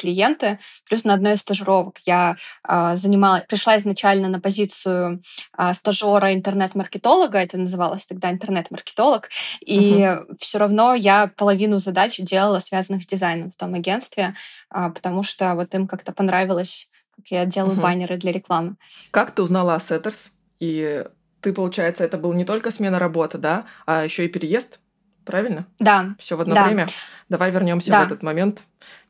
Плюс 0.88 1.04
на 1.04 1.14
одной 1.14 1.34
из 1.34 1.40
стажировок 1.40 2.00
я 2.06 2.36
э, 2.68 2.96
занимала, 2.96 3.44
пришла 3.48 3.78
изначально 3.78 4.28
на 4.28 4.40
позицию 4.40 5.22
э, 5.58 5.74
стажера 5.74 6.34
интернет-маркетолога, 6.34 7.40
это 7.40 7.58
называлось 7.58 8.06
тогда 8.06 8.32
интернет-маркетолог, 8.32 9.30
и 9.62 10.02
uh-huh. 10.02 10.36
все 10.40 10.58
равно 10.58 10.94
я 10.94 11.32
половину 11.36 11.80
задач 11.80 12.18
делала, 12.20 12.60
связанных 12.60 13.04
с 13.04 13.08
дизайном 13.08 13.52
в 13.52 13.56
том 13.56 13.74
агентстве, 13.74 14.36
э, 14.74 14.90
потому 14.94 15.24
что 15.24 15.56
вот 15.56 15.74
им 15.74 15.88
как-то 15.88 16.12
понравилось, 16.12 16.90
как 17.16 17.28
я 17.28 17.46
делаю 17.46 17.78
uh-huh. 17.78 17.82
баннеры 17.82 18.18
для 18.18 18.32
рекламы. 18.32 18.76
Как 19.12 19.32
ты 19.32 19.42
узнала 19.42 19.76
о 19.76 19.78
Setters? 19.78 20.32
И 20.60 21.04
ты, 21.42 21.54
получается, 21.54 22.04
это 22.04 22.18
был 22.18 22.34
не 22.34 22.46
только 22.46 22.72
смена 22.72 22.98
работы, 22.98 23.38
да, 23.38 23.66
а 23.86 24.04
еще 24.04 24.26
и 24.26 24.28
переезд 24.30 24.80
правильно? 25.26 25.68
Да. 25.80 26.16
Все 26.20 26.38
в 26.38 26.42
одно 26.42 26.56
да. 26.56 26.66
время. 26.66 26.88
Давай 27.30 27.52
вернемся 27.52 27.92
да. 27.92 28.04
в 28.04 28.06
этот 28.06 28.24
момент. 28.24 28.62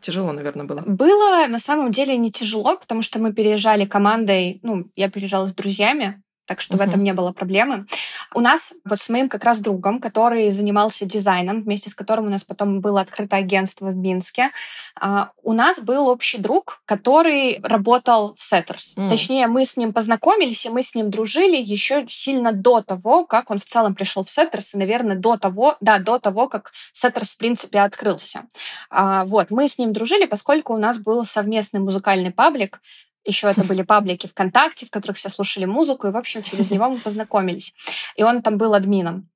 Тяжело, 0.02 0.32
наверное, 0.32 0.66
было. 0.66 0.82
Было 0.86 1.48
на 1.48 1.60
самом 1.60 1.92
деле 1.92 2.18
не 2.18 2.32
тяжело, 2.32 2.78
потому 2.78 3.02
что 3.02 3.20
мы 3.20 3.34
переезжали 3.34 3.86
командой, 3.86 4.60
ну, 4.64 4.88
я 4.96 5.10
переезжала 5.10 5.48
с 5.48 5.54
друзьями, 5.54 6.22
так 6.46 6.62
что 6.62 6.76
uh-huh. 6.76 6.80
в 6.80 6.82
этом 6.82 7.04
не 7.04 7.14
было 7.14 7.32
проблемы. 7.32 7.86
У 8.34 8.40
нас 8.40 8.74
вот 8.84 9.00
с 9.00 9.10
моим 9.10 9.30
как 9.30 9.44
раз 9.44 9.60
другом, 9.60 10.00
который 10.00 10.50
занимался 10.52 11.06
дизайном, 11.06 11.62
вместе 11.62 11.90
с 11.90 11.96
которым 11.96 12.28
у 12.28 12.30
нас 12.30 12.44
потом 12.44 12.82
было 12.82 13.02
открыто 13.02 13.36
агентство 13.36 13.88
в 13.88 13.96
Минске, 13.96 14.52
а, 15.00 15.32
у 15.44 15.54
нас 15.54 15.80
был 15.80 16.08
общий 16.08 16.38
друг, 16.38 16.82
который 16.86 17.60
работал 17.64 18.36
в 18.36 18.40
Setters. 18.40 18.98
Mm. 18.98 19.10
Точнее, 19.10 19.48
мы 19.48 19.66
с 19.66 19.78
ним 19.78 19.94
познакомились, 19.94 20.66
и 20.66 20.70
мы 20.70 20.82
с 20.82 20.96
ним 20.96 21.10
дружили 21.10 21.58
еще 21.58 22.06
сильно 22.10 22.52
до 22.52 22.82
того, 22.82 23.26
как 23.26 23.52
он 23.52 23.60
в 23.60 23.66
целом 23.66 23.96
пришел 23.96 24.24
в 24.24 24.28
Setters, 24.28 24.72
и, 24.74 24.78
наверное, 24.78 25.16
до 25.16 25.38
того, 25.38 25.78
да, 25.82 26.00
до 26.00 26.20
того, 26.20 26.48
как 26.48 26.72
Setters, 26.94 27.36
в 27.36 27.38
принципе, 27.38 27.80
открылся. 27.80 28.44
А, 28.90 29.26
вот, 29.26 29.52
мы 29.52 29.68
с 29.68 29.78
ним 29.78 29.94
дружили, 29.94 30.26
поскольку 30.26 30.74
у 30.74 30.78
нас 30.78 30.98
был 30.98 31.26
совместный 31.26 31.80
музыкальный 31.80 32.32
паблик, 32.32 32.80
еще 33.26 33.50
это 33.50 33.64
были 33.64 33.82
паблики 33.82 34.28
ВКонтакте, 34.28 34.86
в 34.86 34.92
которых 34.92 35.18
все 35.18 35.30
слушали 35.30 35.66
музыку, 35.66 36.08
и, 36.08 36.12
в 36.12 36.18
общем, 36.18 36.44
через 36.44 36.70
него 36.70 36.90
мы 36.90 37.00
познакомились. 37.00 37.74
И 38.16 38.24
он 38.24 38.42
там 38.42 38.58
был 38.58 38.74
админом. 38.74 39.30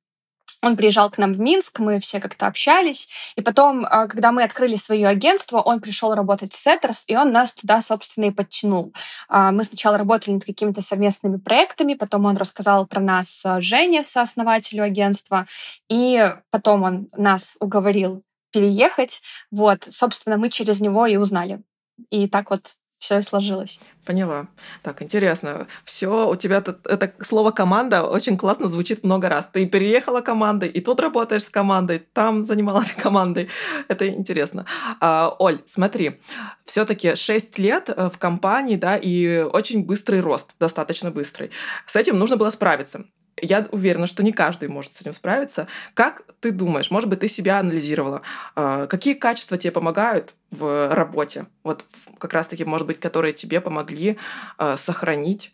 Он 0.61 0.75
приезжал 0.75 1.09
к 1.09 1.17
нам 1.17 1.33
в 1.33 1.39
Минск, 1.39 1.79
мы 1.79 1.99
все 1.99 2.19
как-то 2.19 2.45
общались. 2.47 3.07
И 3.35 3.41
потом, 3.41 3.85
а, 3.85 4.07
когда 4.07 4.31
мы 4.31 4.43
открыли 4.43 4.75
свое 4.75 5.07
агентство, 5.07 5.59
он 5.59 5.79
пришел 5.79 6.13
работать 6.13 6.53
в 6.53 6.67
Setters, 6.67 7.03
и 7.07 7.15
он 7.15 7.31
нас 7.31 7.53
туда, 7.53 7.81
собственно, 7.81 8.25
и 8.25 8.31
подтянул. 8.31 8.93
А, 9.29 9.51
мы 9.51 9.63
сначала 9.63 9.97
работали 9.97 10.33
над 10.33 10.45
какими-то 10.45 10.81
совместными 10.81 11.37
проектами, 11.37 11.93
потом 11.93 12.25
он 12.25 12.35
рассказал 12.35 12.87
про 12.87 12.99
нас 12.99 13.45
а, 13.45 13.61
Жене, 13.61 14.03
сооснователю 14.03 14.83
агентства, 14.83 15.47
и 15.87 16.29
потом 16.49 16.83
он 16.83 17.07
нас 17.15 17.55
уговорил 17.61 18.23
переехать. 18.51 19.21
Вот, 19.51 19.85
собственно, 19.89 20.37
мы 20.37 20.49
через 20.49 20.81
него 20.81 21.05
и 21.05 21.15
узнали. 21.15 21.61
И 22.09 22.27
так 22.27 22.49
вот 22.49 22.75
все 22.99 23.21
сложилось. 23.21 23.79
Поняла. 24.05 24.47
Так, 24.83 25.01
интересно. 25.01 25.67
Все, 25.85 26.29
у 26.29 26.35
тебя 26.35 26.61
тут, 26.61 26.85
это 26.85 27.13
слово 27.19 27.51
команда 27.51 28.03
очень 28.03 28.37
классно 28.37 28.67
звучит 28.67 29.03
много 29.03 29.29
раз. 29.29 29.49
Ты 29.51 29.65
переехала 29.65 30.21
командой, 30.21 30.67
и 30.67 30.81
тут 30.81 30.99
работаешь 30.99 31.43
с 31.43 31.49
командой, 31.49 31.99
там 31.99 32.43
занималась 32.43 32.91
командой. 33.03 33.49
Это 33.87 34.07
интересно. 34.09 34.65
А, 34.99 35.33
Оль, 35.39 35.61
смотри, 35.65 36.19
все-таки 36.65 37.15
6 37.15 37.57
лет 37.59 37.89
э, 37.89 38.09
в 38.09 38.17
компании, 38.17 38.75
да, 38.75 38.97
и 38.97 39.39
очень 39.41 39.85
быстрый 39.85 40.19
рост, 40.19 40.55
достаточно 40.59 41.09
быстрый. 41.09 41.51
С 41.85 41.95
этим 41.95 42.19
нужно 42.19 42.35
было 42.35 42.49
справиться 42.49 43.05
я 43.41 43.67
уверена, 43.71 44.07
что 44.07 44.23
не 44.23 44.31
каждый 44.31 44.69
может 44.69 44.93
с 44.93 45.01
этим 45.01 45.13
справиться. 45.13 45.67
Как 45.93 46.23
ты 46.39 46.51
думаешь, 46.51 46.91
может 46.91 47.09
быть, 47.09 47.19
ты 47.19 47.27
себя 47.27 47.59
анализировала? 47.59 48.21
А, 48.55 48.87
какие 48.87 49.13
качества 49.13 49.57
тебе 49.57 49.71
помогают 49.71 50.35
в 50.51 50.93
работе? 50.93 51.47
Вот 51.63 51.85
как 52.17 52.33
раз-таки, 52.33 52.65
может 52.65 52.87
быть, 52.87 52.99
которые 52.99 53.33
тебе 53.33 53.61
помогли 53.61 54.17
а, 54.57 54.77
сохранить 54.77 55.51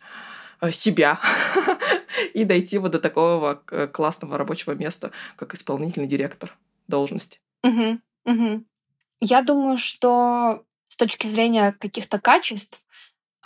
а, 0.60 0.70
себя 0.70 1.20
и 2.34 2.44
дойти 2.44 2.78
вот 2.78 2.92
до 2.92 3.00
такого 3.00 3.54
классного 3.92 4.38
рабочего 4.38 4.72
места, 4.72 5.12
как 5.36 5.54
исполнительный 5.54 6.06
директор 6.06 6.56
должности. 6.88 7.40
Я 9.20 9.42
думаю, 9.42 9.78
что 9.78 10.64
с 10.88 10.96
точки 10.96 11.26
зрения 11.26 11.72
каких-то 11.72 12.20
качеств 12.20 12.80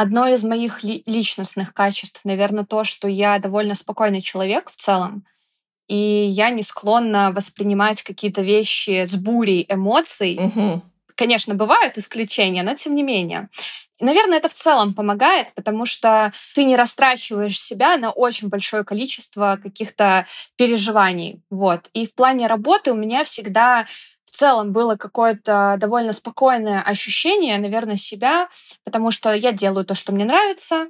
Одно 0.01 0.27
из 0.27 0.43
моих 0.43 0.83
ли- 0.83 1.03
личностных 1.05 1.75
качеств, 1.75 2.23
наверное, 2.25 2.65
то, 2.65 2.85
что 2.85 3.07
я 3.07 3.39
довольно 3.39 3.75
спокойный 3.75 4.23
человек 4.23 4.71
в 4.71 4.77
целом, 4.77 5.27
и 5.89 5.95
я 5.95 6.49
не 6.49 6.63
склонна 6.63 7.33
воспринимать 7.33 8.03
какие-то 8.03 8.41
вещи 8.41 9.05
с 9.05 9.15
бурей 9.15 9.67
эмоций. 9.69 10.39
Угу. 10.39 10.83
Конечно, 11.17 11.55
бывают 11.55 11.99
исключения, 11.99 12.63
но 12.63 12.75
тем 12.75 12.95
не 12.95 13.03
менее. 13.03 13.51
И, 13.99 14.05
наверное, 14.07 14.39
это 14.39 14.49
в 14.49 14.55
целом 14.55 14.95
помогает, 14.95 15.53
потому 15.55 15.85
что 15.85 16.33
ты 16.55 16.65
не 16.65 16.77
растрачиваешь 16.77 17.61
себя 17.61 17.99
на 17.99 18.11
очень 18.11 18.49
большое 18.49 18.85
количество 18.85 19.59
каких-то 19.63 20.27
переживаний. 20.57 21.43
Вот. 21.51 21.91
И 21.93 22.07
в 22.07 22.15
плане 22.15 22.47
работы 22.47 22.91
у 22.91 22.97
меня 22.97 23.23
всегда 23.25 23.85
в 24.31 24.37
целом 24.37 24.73
было 24.73 24.95
какое-то 24.95 25.77
довольно 25.79 26.13
спокойное 26.13 26.81
ощущение, 26.81 27.59
наверное, 27.59 27.97
себя, 27.97 28.49
потому 28.85 29.11
что 29.11 29.33
я 29.33 29.51
делаю 29.51 29.85
то, 29.85 29.97
что 29.97 30.13
мне 30.13 30.25
нравится. 30.25 30.87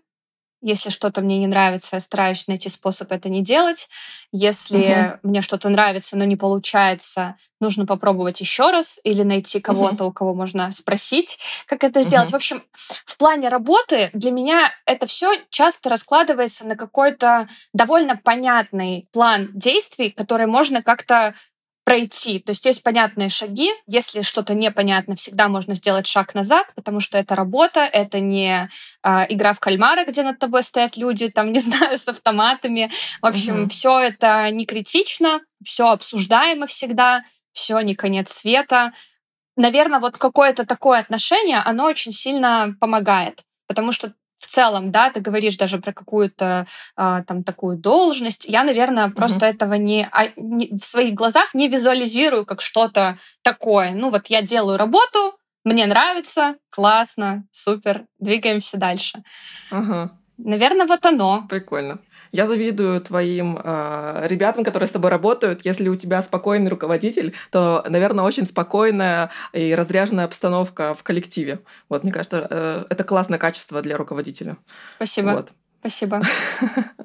Если 0.62 0.90
что-то 0.90 1.22
мне 1.22 1.38
не 1.38 1.46
нравится, 1.46 1.96
я 1.96 2.00
стараюсь 2.00 2.46
найти 2.46 2.68
способ 2.68 3.10
это 3.12 3.30
не 3.30 3.42
делать. 3.42 3.88
Если 4.30 5.14
угу. 5.14 5.30
мне 5.30 5.40
что-то 5.40 5.70
нравится, 5.70 6.18
но 6.18 6.24
не 6.24 6.36
получается, 6.36 7.36
нужно 7.60 7.86
попробовать 7.86 8.42
еще 8.42 8.70
раз 8.70 9.00
или 9.02 9.22
найти 9.22 9.58
кого-то, 9.58 10.04
угу. 10.04 10.10
у 10.10 10.12
кого 10.12 10.34
можно 10.34 10.70
спросить, 10.72 11.38
как 11.64 11.82
это 11.82 12.02
сделать. 12.02 12.28
Угу. 12.28 12.32
В 12.32 12.36
общем, 12.36 12.62
в 13.06 13.16
плане 13.16 13.48
работы 13.48 14.10
для 14.12 14.32
меня 14.32 14.70
это 14.84 15.06
все 15.06 15.32
часто 15.48 15.88
раскладывается 15.88 16.66
на 16.66 16.76
какой-то 16.76 17.48
довольно 17.72 18.16
понятный 18.22 19.08
план 19.12 19.48
действий, 19.54 20.10
который 20.10 20.46
можно 20.46 20.82
как-то 20.82 21.34
пройти. 21.90 22.38
То 22.38 22.50
есть 22.50 22.64
есть 22.66 22.84
понятные 22.84 23.30
шаги. 23.30 23.68
Если 23.88 24.22
что-то 24.22 24.54
непонятно, 24.54 25.16
всегда 25.16 25.48
можно 25.48 25.74
сделать 25.74 26.06
шаг 26.06 26.36
назад, 26.36 26.68
потому 26.76 27.00
что 27.00 27.18
это 27.18 27.34
работа, 27.34 27.80
это 27.80 28.20
не 28.20 28.68
э, 29.02 29.26
игра 29.28 29.54
в 29.54 29.58
кальмара, 29.58 30.04
где 30.04 30.22
над 30.22 30.38
тобой 30.38 30.62
стоят 30.62 30.96
люди, 30.96 31.28
там, 31.30 31.50
не 31.50 31.58
знаю, 31.68 31.98
с 31.98 32.06
автоматами. 32.06 32.92
В 33.20 33.26
общем, 33.26 33.62
угу. 33.62 33.70
все 33.70 33.98
это 33.98 34.48
не 34.52 34.66
критично, 34.66 35.40
все 35.64 35.88
обсуждаемо 35.88 36.68
всегда, 36.68 37.24
все 37.50 37.80
не 37.80 37.96
конец 37.96 38.30
света. 38.30 38.92
Наверное, 39.56 39.98
вот 39.98 40.16
какое-то 40.16 40.64
такое 40.64 41.00
отношение, 41.00 41.58
оно 41.58 41.86
очень 41.86 42.12
сильно 42.12 42.76
помогает. 42.78 43.40
Потому 43.66 43.90
что 43.90 44.14
в 44.40 44.46
целом, 44.46 44.90
да, 44.90 45.10
ты 45.10 45.20
говоришь 45.20 45.56
даже 45.56 45.78
про 45.78 45.92
какую-то 45.92 46.66
а, 46.96 47.22
там 47.24 47.44
такую 47.44 47.76
должность, 47.76 48.46
я, 48.46 48.64
наверное, 48.64 49.08
mm-hmm. 49.08 49.14
просто 49.14 49.46
этого 49.46 49.74
не, 49.74 50.08
а, 50.10 50.28
не 50.36 50.76
в 50.76 50.84
своих 50.84 51.14
глазах 51.14 51.54
не 51.54 51.68
визуализирую 51.68 52.46
как 52.46 52.62
что-то 52.62 53.18
такое. 53.42 53.92
Ну 53.92 54.10
вот 54.10 54.28
я 54.28 54.40
делаю 54.40 54.78
работу, 54.78 55.36
мне 55.62 55.86
нравится, 55.86 56.56
классно, 56.70 57.44
супер, 57.52 58.06
двигаемся 58.18 58.78
дальше. 58.78 59.22
Ага. 59.70 60.18
Наверное, 60.38 60.86
вот 60.86 61.04
оно. 61.04 61.46
Прикольно. 61.48 61.98
Я 62.32 62.46
завидую 62.46 63.00
твоим 63.00 63.58
э, 63.62 64.26
ребятам, 64.26 64.64
которые 64.64 64.88
с 64.88 64.92
тобой 64.92 65.10
работают. 65.10 65.64
Если 65.64 65.88
у 65.88 65.96
тебя 65.96 66.22
спокойный 66.22 66.70
руководитель, 66.70 67.34
то, 67.50 67.84
наверное, 67.88 68.24
очень 68.24 68.46
спокойная 68.46 69.30
и 69.52 69.74
разряженная 69.74 70.24
обстановка 70.24 70.94
в 70.94 71.02
коллективе. 71.02 71.60
Вот, 71.88 72.04
мне 72.04 72.12
кажется, 72.12 72.46
э, 72.48 72.84
это 72.88 73.04
классное 73.04 73.38
качество 73.38 73.82
для 73.82 73.96
руководителя. 73.96 74.56
Спасибо. 74.96 75.30
Вот. 75.30 75.52
Спасибо. 75.80 76.22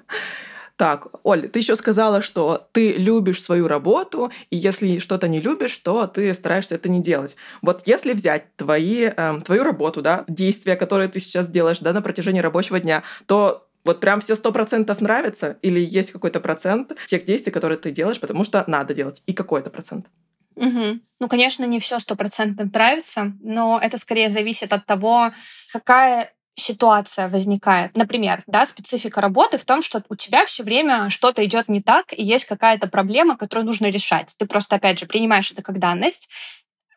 Так, 0.77 1.07
Оль, 1.23 1.47
ты 1.47 1.59
еще 1.59 1.77
сказала, 1.77 2.21
что 2.21 2.67
ты 2.73 2.93
любишь 2.93 3.41
свою 3.41 3.69
работу, 3.69 4.29
и 4.49 4.57
если 4.57 4.99
что-то 4.99 5.29
не 5.29 5.39
любишь, 5.39 5.77
то 5.77 6.05
ты 6.05 6.33
стараешься 6.33 6.75
это 6.75 6.89
не 6.89 7.01
делать. 7.01 7.38
Вот 7.61 7.83
если 7.85 8.11
взять 8.11 8.53
твои, 8.57 9.05
э, 9.05 9.41
твою 9.45 9.63
работу, 9.63 10.01
да, 10.01 10.25
действия, 10.27 10.75
которые 10.75 11.07
ты 11.07 11.21
сейчас 11.21 11.47
делаешь 11.47 11.79
да, 11.79 11.93
на 11.93 12.01
протяжении 12.01 12.41
рабочего 12.41 12.77
дня, 12.81 13.03
то 13.25 13.64
вот 13.86 14.00
прям 14.00 14.19
все 14.19 14.36
сто 14.36 14.52
процентов 14.52 15.00
нравится 15.00 15.58
или 15.62 15.80
есть 15.80 16.12
какой-то 16.12 16.39
процент 16.39 16.93
тех 17.08 17.26
действий, 17.26 17.52
которые 17.52 17.78
ты 17.78 17.91
делаешь, 17.91 18.19
потому 18.19 18.43
что 18.43 18.63
надо 18.67 18.93
делать, 18.93 19.21
и 19.26 19.34
какой-то 19.34 19.69
процент? 19.69 20.08
Угу. 20.56 21.00
Ну, 21.19 21.28
конечно, 21.28 21.65
не 21.65 21.80
все 21.80 22.00
стопроцентно 22.00 22.65
нравится, 22.65 23.34
но 23.41 23.80
это 23.82 23.98
скорее 23.98 24.30
зависит 24.30 24.74
от 24.74 24.86
того, 24.86 25.32
какая 25.71 26.32
ситуация 26.56 27.28
возникает. 27.28 27.95
Например, 27.98 28.43
да, 28.48 28.65
специфика 28.65 29.19
работы 29.19 29.58
в 29.58 29.65
том, 29.65 29.82
что 29.82 30.02
у 30.10 30.15
тебя 30.15 30.45
все 30.45 30.63
время 30.63 31.10
что-то 31.10 31.43
идет 31.45 31.67
не 31.67 31.82
так, 31.82 32.13
и 32.13 32.24
есть 32.24 32.45
какая-то 32.45 32.88
проблема, 32.88 33.38
которую 33.38 33.65
нужно 33.65 33.88
решать. 33.88 34.34
Ты 34.38 34.45
просто, 34.45 34.78
опять 34.78 35.00
же, 35.00 35.06
принимаешь 35.06 35.52
это 35.52 35.62
как 35.62 35.80
данность, 35.80 36.30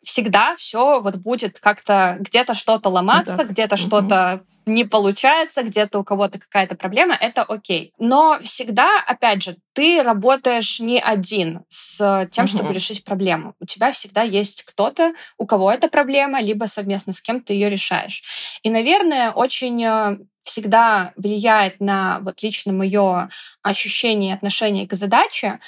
всегда 0.03 0.57
все 0.57 1.01
вот 1.01 1.17
будет 1.17 1.59
как-то 1.59 2.17
где-то 2.21 2.55
что-то 2.55 2.89
ломаться, 2.89 3.45
где-то 3.45 3.75
угу. 3.75 3.83
что-то 3.83 4.45
не 4.69 4.85
получается, 4.85 5.63
где-то 5.63 5.99
у 5.99 6.05
кого-то 6.05 6.39
какая-то 6.39 6.77
проблема, 6.77 7.15
это 7.15 7.43
окей. 7.43 7.93
Но 7.99 8.39
всегда, 8.43 9.03
опять 9.07 9.43
же, 9.43 9.57
ты 9.73 10.03
работаешь 10.03 10.79
не 10.79 11.01
один 11.01 11.65
с 11.69 12.29
тем, 12.31 12.45
угу. 12.45 12.53
чтобы 12.53 12.73
решить 12.73 13.05
проблему. 13.05 13.55
У 13.61 13.65
тебя 13.65 13.91
всегда 13.93 14.23
есть 14.23 14.63
кто-то, 14.65 15.15
у 15.39 15.47
кого 15.47 15.73
эта 15.73 15.89
проблема, 15.89 16.41
либо 16.41 16.67
совместно 16.67 17.13
с 17.13 17.21
кем 17.21 17.41
ты 17.41 17.55
ее 17.55 17.71
решаешь. 17.71 18.23
И, 18.63 18.71
наверное, 18.71 19.33
очень 19.33 19.83
э, 19.85 20.19
всегда 20.43 21.13
влияет 21.17 21.81
на 21.81 22.21
вот 22.21 22.43
лично 22.43 22.73
мое 22.73 23.31
ощущение 23.63 24.31
и 24.31 24.35
отношение 24.35 24.87
к 24.87 24.93
задаче, 24.93 25.61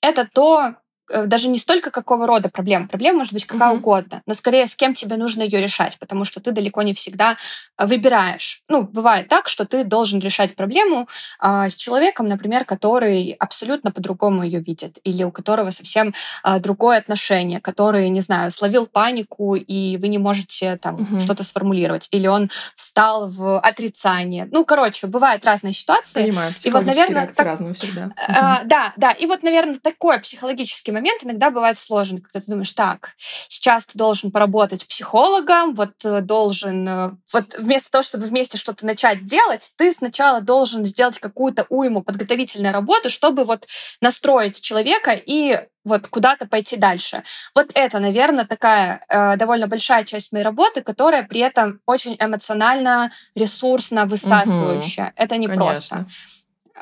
это 0.00 0.28
то, 0.32 0.76
даже 1.08 1.48
не 1.48 1.58
столько 1.58 1.90
какого 1.90 2.26
рода 2.26 2.48
проблема. 2.48 2.88
Проблема 2.88 3.18
может 3.18 3.32
быть 3.32 3.46
какая 3.46 3.70
угу. 3.70 3.78
угодно, 3.78 4.22
но 4.26 4.34
скорее 4.34 4.66
с 4.66 4.74
кем 4.74 4.94
тебе 4.94 5.16
нужно 5.16 5.42
ее 5.42 5.60
решать, 5.60 5.98
потому 5.98 6.24
что 6.24 6.40
ты 6.40 6.52
далеко 6.52 6.82
не 6.82 6.94
всегда 6.94 7.36
э, 7.78 7.86
выбираешь. 7.86 8.62
Ну, 8.68 8.82
бывает 8.82 9.28
так, 9.28 9.48
что 9.48 9.64
ты 9.64 9.84
должен 9.84 10.20
решать 10.20 10.56
проблему 10.56 11.08
а, 11.38 11.68
с 11.68 11.74
человеком, 11.74 12.28
например, 12.28 12.64
который 12.64 13.36
абсолютно 13.38 13.92
по-другому 13.92 14.42
ее 14.42 14.60
видит, 14.60 14.98
или 15.04 15.22
у 15.22 15.30
которого 15.30 15.70
совсем 15.70 16.14
а, 16.42 16.58
другое 16.58 16.98
отношение, 16.98 17.60
который, 17.60 18.08
не 18.08 18.20
знаю, 18.20 18.50
словил 18.50 18.86
панику, 18.86 19.54
и 19.54 19.96
вы 19.98 20.08
не 20.08 20.18
можете 20.18 20.76
там 20.76 21.02
угу. 21.02 21.20
что-то 21.20 21.44
сформулировать, 21.44 22.08
или 22.10 22.26
он 22.26 22.50
встал 22.74 23.30
в 23.30 23.60
отрицание. 23.60 24.48
Ну, 24.50 24.64
короче, 24.64 25.06
бывают 25.06 25.44
разные 25.44 25.72
ситуации. 25.72 26.22
Понимаю, 26.22 26.52
и 26.62 26.70
вот, 26.70 26.84
наверное, 26.84 27.26
так... 27.28 27.46
разные 27.46 27.74
всегда. 27.74 28.10
А, 28.16 28.64
да, 28.64 28.92
да. 28.96 29.12
И 29.12 29.26
вот, 29.26 29.42
наверное, 29.42 29.78
такой 29.78 30.18
психологический 30.20 30.92
момент 30.96 31.24
иногда 31.24 31.50
бывает 31.50 31.78
сложен, 31.78 32.20
когда 32.20 32.40
ты 32.40 32.50
думаешь, 32.50 32.72
так, 32.72 33.10
сейчас 33.48 33.86
ты 33.86 33.98
должен 33.98 34.30
поработать 34.30 34.86
психологом, 34.86 35.74
вот 35.74 35.92
э, 36.04 36.20
должен, 36.20 36.88
э, 36.88 37.10
вот 37.32 37.54
вместо 37.58 37.90
того, 37.90 38.02
чтобы 38.02 38.26
вместе 38.26 38.58
что-то 38.58 38.86
начать 38.86 39.24
делать, 39.24 39.72
ты 39.76 39.92
сначала 39.92 40.40
должен 40.40 40.84
сделать 40.84 41.18
какую-то 41.18 41.66
уйму 41.68 42.02
подготовительной 42.02 42.72
работы, 42.72 43.08
чтобы 43.08 43.44
вот 43.44 43.66
настроить 44.00 44.60
человека 44.60 45.12
и 45.12 45.60
вот 45.84 46.08
куда-то 46.08 46.46
пойти 46.46 46.76
дальше. 46.76 47.22
Вот 47.54 47.70
это, 47.74 48.00
наверное, 48.00 48.44
такая 48.44 49.04
э, 49.08 49.36
довольно 49.36 49.68
большая 49.68 50.04
часть 50.04 50.32
моей 50.32 50.44
работы, 50.44 50.82
которая 50.82 51.22
при 51.22 51.40
этом 51.40 51.80
очень 51.86 52.16
эмоционально, 52.18 53.12
ресурсно 53.36 54.06
высасывающая. 54.06 55.06
Угу. 55.06 55.12
Это 55.16 55.36
не 55.36 55.46
Конечно. 55.46 55.98
просто. 55.98 56.06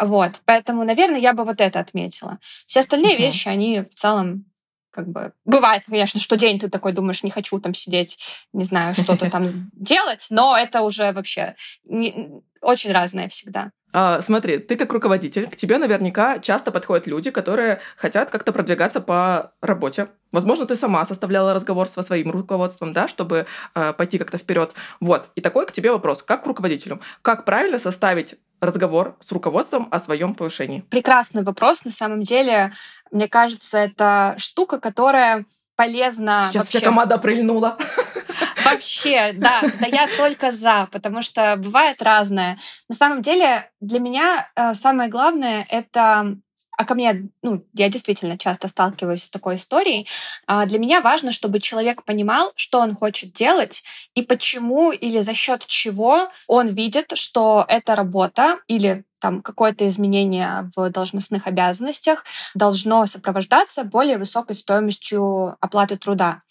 Вот, 0.01 0.41
поэтому, 0.45 0.85
наверное, 0.85 1.21
я 1.21 1.33
бы 1.33 1.45
вот 1.45 1.61
это 1.61 1.81
отметила. 1.81 2.39
Все 2.67 2.81
остальные 2.81 3.15
угу. 3.15 3.23
вещи, 3.23 3.49
они 3.49 3.81
в 3.81 3.95
целом 3.95 4.47
как 4.91 5.09
бы 5.09 5.33
бывает, 5.45 5.83
конечно, 5.87 6.21
что 6.21 6.37
день 6.37 6.59
ты 6.59 6.71
такой 6.71 6.93
думаешь, 6.93 7.25
не 7.25 7.31
хочу 7.31 7.59
там 7.59 7.75
сидеть, 7.75 8.19
не 8.53 8.65
знаю, 8.65 8.95
что-то 8.95 9.29
там 9.31 9.45
делать, 9.73 10.27
но 10.31 10.57
это 10.57 10.83
уже 10.83 11.13
вообще 11.13 11.57
не, 11.85 12.31
очень 12.61 12.93
разное 12.93 13.29
всегда. 13.29 13.73
А, 13.97 14.21
смотри, 14.23 14.59
ты 14.59 14.75
как 14.75 14.93
руководитель, 14.93 15.49
к 15.49 15.55
тебе 15.55 15.79
наверняка 15.79 16.41
часто 16.41 16.73
подходят 16.73 17.07
люди, 17.07 17.31
которые 17.31 17.81
хотят 17.97 18.29
как-то 18.29 18.53
продвигаться 18.53 19.01
по 19.01 19.53
работе. 19.63 20.09
Возможно, 20.33 20.67
ты 20.67 20.75
сама 20.75 21.07
составляла 21.07 21.55
разговор 21.55 21.87
со 21.87 22.03
своим 22.03 22.33
руководством, 22.33 22.93
да, 22.93 23.07
чтобы 23.07 23.47
э, 23.77 23.93
пойти 23.93 24.19
как-то 24.19 24.37
вперед. 24.37 24.73
Вот. 24.99 25.31
И 25.37 25.41
такой 25.41 25.65
к 25.65 25.71
тебе 25.71 25.93
вопрос, 25.93 26.25
как 26.25 26.43
к 26.43 26.47
руководителю. 26.49 27.01
Как 27.23 27.45
правильно 27.45 27.79
составить 27.79 28.35
разговор 28.61 29.15
с 29.21 29.31
руководством 29.31 29.87
о 29.93 30.01
своем 30.01 30.35
повышении? 30.35 30.81
Прекрасный 30.91 31.45
вопрос. 31.45 31.85
На 31.85 31.93
самом 31.93 32.23
деле, 32.23 32.73
мне 33.13 33.29
кажется, 33.29 33.79
это 33.79 34.35
штука, 34.39 34.81
которая 34.81 35.45
полезна. 35.77 36.43
Сейчас 36.43 36.65
вообще... 36.65 36.79
вся 36.79 36.87
команда 36.87 37.19
прильнула. 37.19 37.77
Вообще, 38.65 39.33
да, 39.35 39.63
да 39.81 39.87
я 39.87 40.09
только 40.17 40.51
за, 40.51 40.89
потому 40.91 41.23
что 41.23 41.57
бывает 41.57 42.03
разное. 42.03 42.59
На 42.89 42.95
самом 42.95 43.23
деле, 43.23 43.71
для 43.81 44.01
меня 44.01 44.51
э, 44.57 44.75
самое 44.75 45.09
главное— 45.11 45.67
это 45.69 46.37
а 46.77 46.85
ко 46.85 46.95
мне, 46.95 47.29
ну, 47.43 47.65
я 47.73 47.89
действительно 47.89 48.39
часто 48.39 48.69
сталкиваюсь 48.69 49.25
с 49.25 49.31
такой 49.31 49.57
историей. 49.57 50.07
А 50.47 50.67
для 50.67 50.79
меня 50.79 51.01
важно, 51.01 51.33
чтобы 51.33 51.61
человек 51.61 52.05
понимал, 52.05 52.53
что 52.57 52.81
он 52.81 52.95
хочет 52.95 53.33
делать 53.33 53.83
и 54.15 54.23
почему 54.23 54.93
или 54.93 55.21
за 55.21 55.35
счет 55.35 55.65
чего 55.67 56.31
он 56.47 56.69
видит, 56.69 57.13
что 57.15 57.65
эта 57.69 57.97
работа 57.97 58.59
или 58.69 59.05
там 59.21 59.41
какое-то 59.41 59.89
изменение 59.89 60.71
в 60.77 60.91
должностных 60.91 61.47
обязанностях 61.47 62.25
должно 62.55 63.07
сопровождаться 63.07 63.85
более 63.85 64.19
высокой 64.19 64.55
стоимостью 64.55 65.57
оплаты 65.61 65.97
труда. 65.97 66.43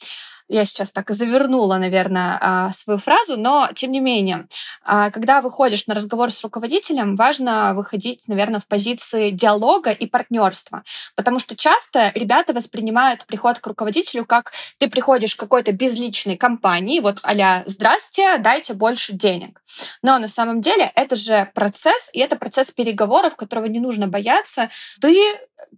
Я 0.48 0.66
сейчас 0.66 0.92
так 0.92 1.10
завернула, 1.12 1.78
наверное, 1.78 2.38
а, 2.42 2.70
свою 2.72 3.00
фразу, 3.00 3.38
но 3.38 3.70
тем 3.76 3.92
не 3.92 4.00
менее, 4.00 4.48
а, 4.84 5.10
когда 5.10 5.42
выходишь 5.42 5.88
на 5.88 5.94
разговор 5.94 6.32
с 6.32 6.44
руководителем, 6.44 7.16
важно 7.16 7.74
выходить, 7.74 8.28
наверное, 8.28 8.60
в 8.60 8.68
позиции 8.68 9.32
диалога 9.32 9.92
и 9.92 10.06
партнерства, 10.06 10.84
потому 11.16 11.40
что 11.40 11.56
часто 11.56 12.12
ребята 12.16 12.54
воспринимают 12.54 13.26
приход 13.26 13.60
к 13.60 13.68
руководителю 13.68 14.26
как 14.26 14.52
ты 14.78 14.90
приходишь 14.90 15.36
к 15.36 15.40
какой-то 15.40 15.72
безличной 15.72 16.38
компании, 16.38 17.00
вот 17.00 17.20
а 17.24 17.64
«Здрасте, 17.66 18.38
дайте 18.38 18.74
больше 18.74 19.14
денег». 19.14 19.62
Но 20.02 20.20
на 20.20 20.28
самом 20.28 20.62
деле 20.62 20.92
это 20.96 21.16
же 21.16 21.50
процесс, 21.54 22.10
и 22.14 22.20
это 22.20 22.36
процесс 22.36 22.72
переговоров, 22.72 23.36
которого 23.36 23.66
не 23.66 23.80
нужно 23.80 24.08
бояться. 24.08 24.70
Ты 25.02 25.18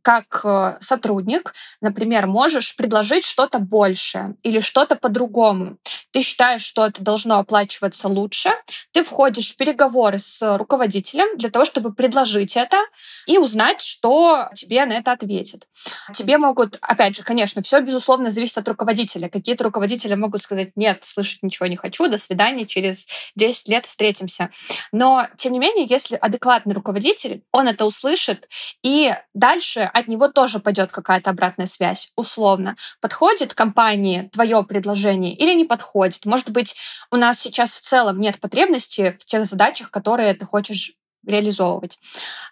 как 0.02 0.42
э, 0.44 0.78
сотрудник, 0.82 1.54
например, 1.82 2.28
можешь 2.28 2.76
предложить 2.76 3.26
что-то 3.26 3.60
большее 3.60 4.36
или 4.44 4.55
что-то 4.62 4.96
по-другому. 4.96 5.78
Ты 6.12 6.22
считаешь, 6.22 6.64
что 6.64 6.86
это 6.86 7.02
должно 7.02 7.40
оплачиваться 7.40 8.08
лучше. 8.08 8.52
Ты 8.92 9.04
входишь 9.04 9.54
в 9.54 9.58
переговоры 9.58 10.20
с 10.20 10.58
руководителем 10.58 11.38
для 11.38 11.50
того, 11.50 11.66
чтобы 11.66 11.94
предложить 11.94 12.56
это 12.58 12.78
и 13.26 13.38
узнать, 13.38 13.82
что 13.82 14.50
тебе 14.56 14.86
на 14.86 14.94
это 14.94 15.12
ответит. 15.12 15.68
Тебе 16.14 16.38
могут, 16.38 16.78
опять 16.82 17.16
же, 17.16 17.24
конечно, 17.24 17.62
все 17.62 17.80
безусловно 17.82 18.32
зависит 18.32 18.58
от 18.58 18.68
руководителя. 18.68 19.30
Какие-то 19.30 19.64
руководители 19.66 20.16
могут 20.16 20.42
сказать, 20.42 20.72
нет, 20.76 21.00
слышать 21.04 21.44
ничего 21.44 21.68
не 21.68 21.76
хочу, 21.76 22.08
до 22.08 22.18
свидания, 22.18 22.66
через 22.66 23.08
10 23.36 23.68
лет 23.70 23.86
встретимся. 23.86 24.50
Но, 24.92 25.28
тем 25.38 25.54
не 25.54 25.60
менее, 25.60 25.86
если 25.90 26.16
адекватный 26.16 26.74
руководитель, 26.74 27.44
он 27.52 27.68
это 27.68 27.86
услышит, 27.86 28.48
и 28.84 29.14
дальше 29.34 29.82
от 29.82 30.08
него 30.08 30.28
тоже 30.28 30.60
пойдет 30.60 30.92
какая-то 30.92 31.30
обратная 31.30 31.68
связь, 31.68 32.12
условно. 32.16 32.76
Подходит 33.02 33.54
компании 33.54 34.30
твое 34.46 34.64
предложение 34.64 35.34
или 35.34 35.54
не 35.54 35.66
подходит? 35.66 36.26
Может 36.26 36.50
быть, 36.50 36.76
у 37.12 37.18
нас 37.18 37.40
сейчас 37.40 37.72
в 37.74 37.82
целом 37.82 38.20
нет 38.20 38.40
потребности 38.40 39.18
в 39.20 39.26
тех 39.26 39.46
задачах, 39.46 39.90
которые 39.92 40.34
ты 40.34 40.46
хочешь 40.46 40.94
реализовывать. 41.26 41.98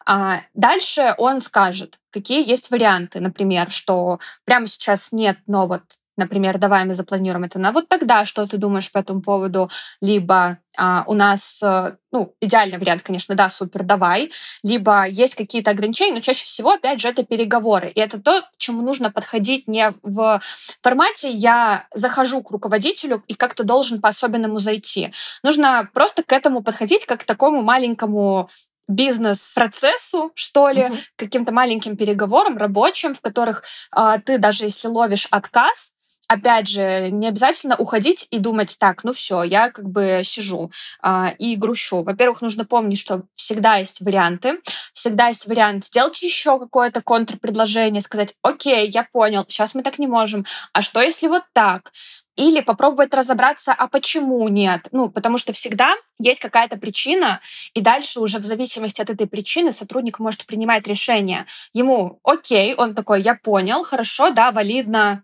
А 0.06 0.42
дальше 0.56 1.14
он 1.20 1.42
скажет, 1.42 2.00
какие 2.10 2.48
есть 2.48 2.72
варианты, 2.72 3.20
например, 3.20 3.70
что 3.70 4.20
прямо 4.46 4.66
сейчас 4.66 5.12
нет, 5.12 5.38
но 5.46 5.68
вот 5.68 5.84
например, 6.18 6.58
давай 6.58 6.86
мы 6.86 6.94
запланируем 6.94 7.46
это 7.46 7.60
на 7.60 7.72
вот 7.72 7.88
тогда, 7.88 8.26
что 8.26 8.46
ты 8.48 8.58
думаешь 8.58 8.92
по 8.92 9.00
этому 9.00 9.22
поводу, 9.22 9.70
либо 10.02 10.60
а, 10.76 11.04
у 11.08 11.14
нас, 11.14 11.62
э, 11.62 11.98
ну, 12.12 12.34
идеальный 12.42 12.78
вариант, 12.78 13.04
конечно, 13.04 13.36
да, 13.36 13.50
супер, 13.50 13.84
давай, 13.84 14.32
либо 14.64 15.08
есть 15.08 15.36
какие-то 15.36 15.72
ограничения, 15.72 16.16
но 16.16 16.20
чаще 16.20 16.46
всего, 16.46 16.72
опять 16.72 17.00
же, 17.00 17.10
это 17.10 17.24
переговоры. 17.24 17.90
И 17.90 18.00
это 18.00 18.20
то, 18.20 18.42
к 18.42 18.58
чему 18.58 18.82
нужно 18.82 19.12
подходить 19.12 19.68
не 19.68 19.94
в 20.02 20.42
формате 20.82 21.30
«я 21.30 21.86
захожу 21.94 22.42
к 22.42 22.52
руководителю 22.52 23.24
и 23.28 23.36
как-то 23.36 23.64
должен 23.64 24.02
по-особенному 24.02 24.58
зайти». 24.58 25.14
Нужно 25.44 25.90
просто 25.94 26.24
к 26.24 26.32
этому 26.32 26.64
подходить 26.64 27.06
как 27.06 27.22
к 27.22 27.26
такому 27.26 27.62
маленькому 27.62 28.50
бизнес-процессу, 28.88 30.32
что 30.36 30.70
ли, 30.70 30.82
uh-huh. 30.82 30.98
каким-то 31.16 31.54
маленьким 31.54 31.96
переговорам 31.96 32.58
рабочим, 32.58 33.16
в 33.16 33.22
которых 33.22 33.64
э, 33.96 34.20
ты 34.26 34.38
даже 34.38 34.66
если 34.66 34.88
ловишь 34.88 35.28
отказ, 35.32 35.93
опять 36.28 36.68
же, 36.68 37.10
не 37.12 37.28
обязательно 37.28 37.76
уходить 37.76 38.28
и 38.32 38.40
думать, 38.40 38.78
так, 38.80 39.04
ну 39.04 39.14
все, 39.14 39.44
я 39.44 39.70
как 39.70 39.90
бы 39.90 40.22
сижу 40.24 40.72
а, 41.02 41.34
и 41.38 41.56
грущу. 41.56 42.04
Во-первых, 42.04 42.42
нужно 42.42 42.66
помнить, 42.66 43.00
что 43.00 43.24
всегда 43.36 43.76
есть 43.76 44.02
варианты, 44.02 44.60
всегда 44.94 45.28
есть 45.28 45.48
вариант 45.48 45.86
сделать 45.86 46.22
еще 46.22 46.60
какое-то 46.60 47.02
контрпредложение, 47.02 48.02
сказать, 48.02 48.36
окей, 48.42 48.90
я 48.90 49.08
понял, 49.12 49.46
сейчас 49.48 49.76
мы 49.76 49.84
так 49.84 50.00
не 50.00 50.08
можем, 50.08 50.46
а 50.72 50.82
что 50.82 51.02
если 51.02 51.28
вот 51.28 51.44
так? 51.54 51.92
Или 52.36 52.62
попробовать 52.62 53.14
разобраться, 53.14 53.74
а 53.74 53.88
почему 53.88 54.48
нет? 54.48 54.88
Ну, 54.92 55.10
потому 55.10 55.38
что 55.38 55.54
всегда 55.54 55.94
есть 56.18 56.40
какая-то 56.40 56.78
причина, 56.78 57.42
и 57.76 57.82
дальше 57.82 58.20
уже 58.20 58.40
в 58.40 58.44
зависимости 58.44 59.02
от 59.02 59.12
этой 59.12 59.28
причины 59.28 59.72
сотрудник 59.72 60.18
может 60.18 60.48
принимать 60.48 60.88
решение. 60.88 61.46
Ему 61.74 62.20
окей, 62.24 62.74
он 62.74 62.96
такой, 62.96 63.22
я 63.22 63.36
понял, 63.36 63.84
хорошо, 63.84 64.32
да, 64.32 64.52
валидно, 64.52 65.24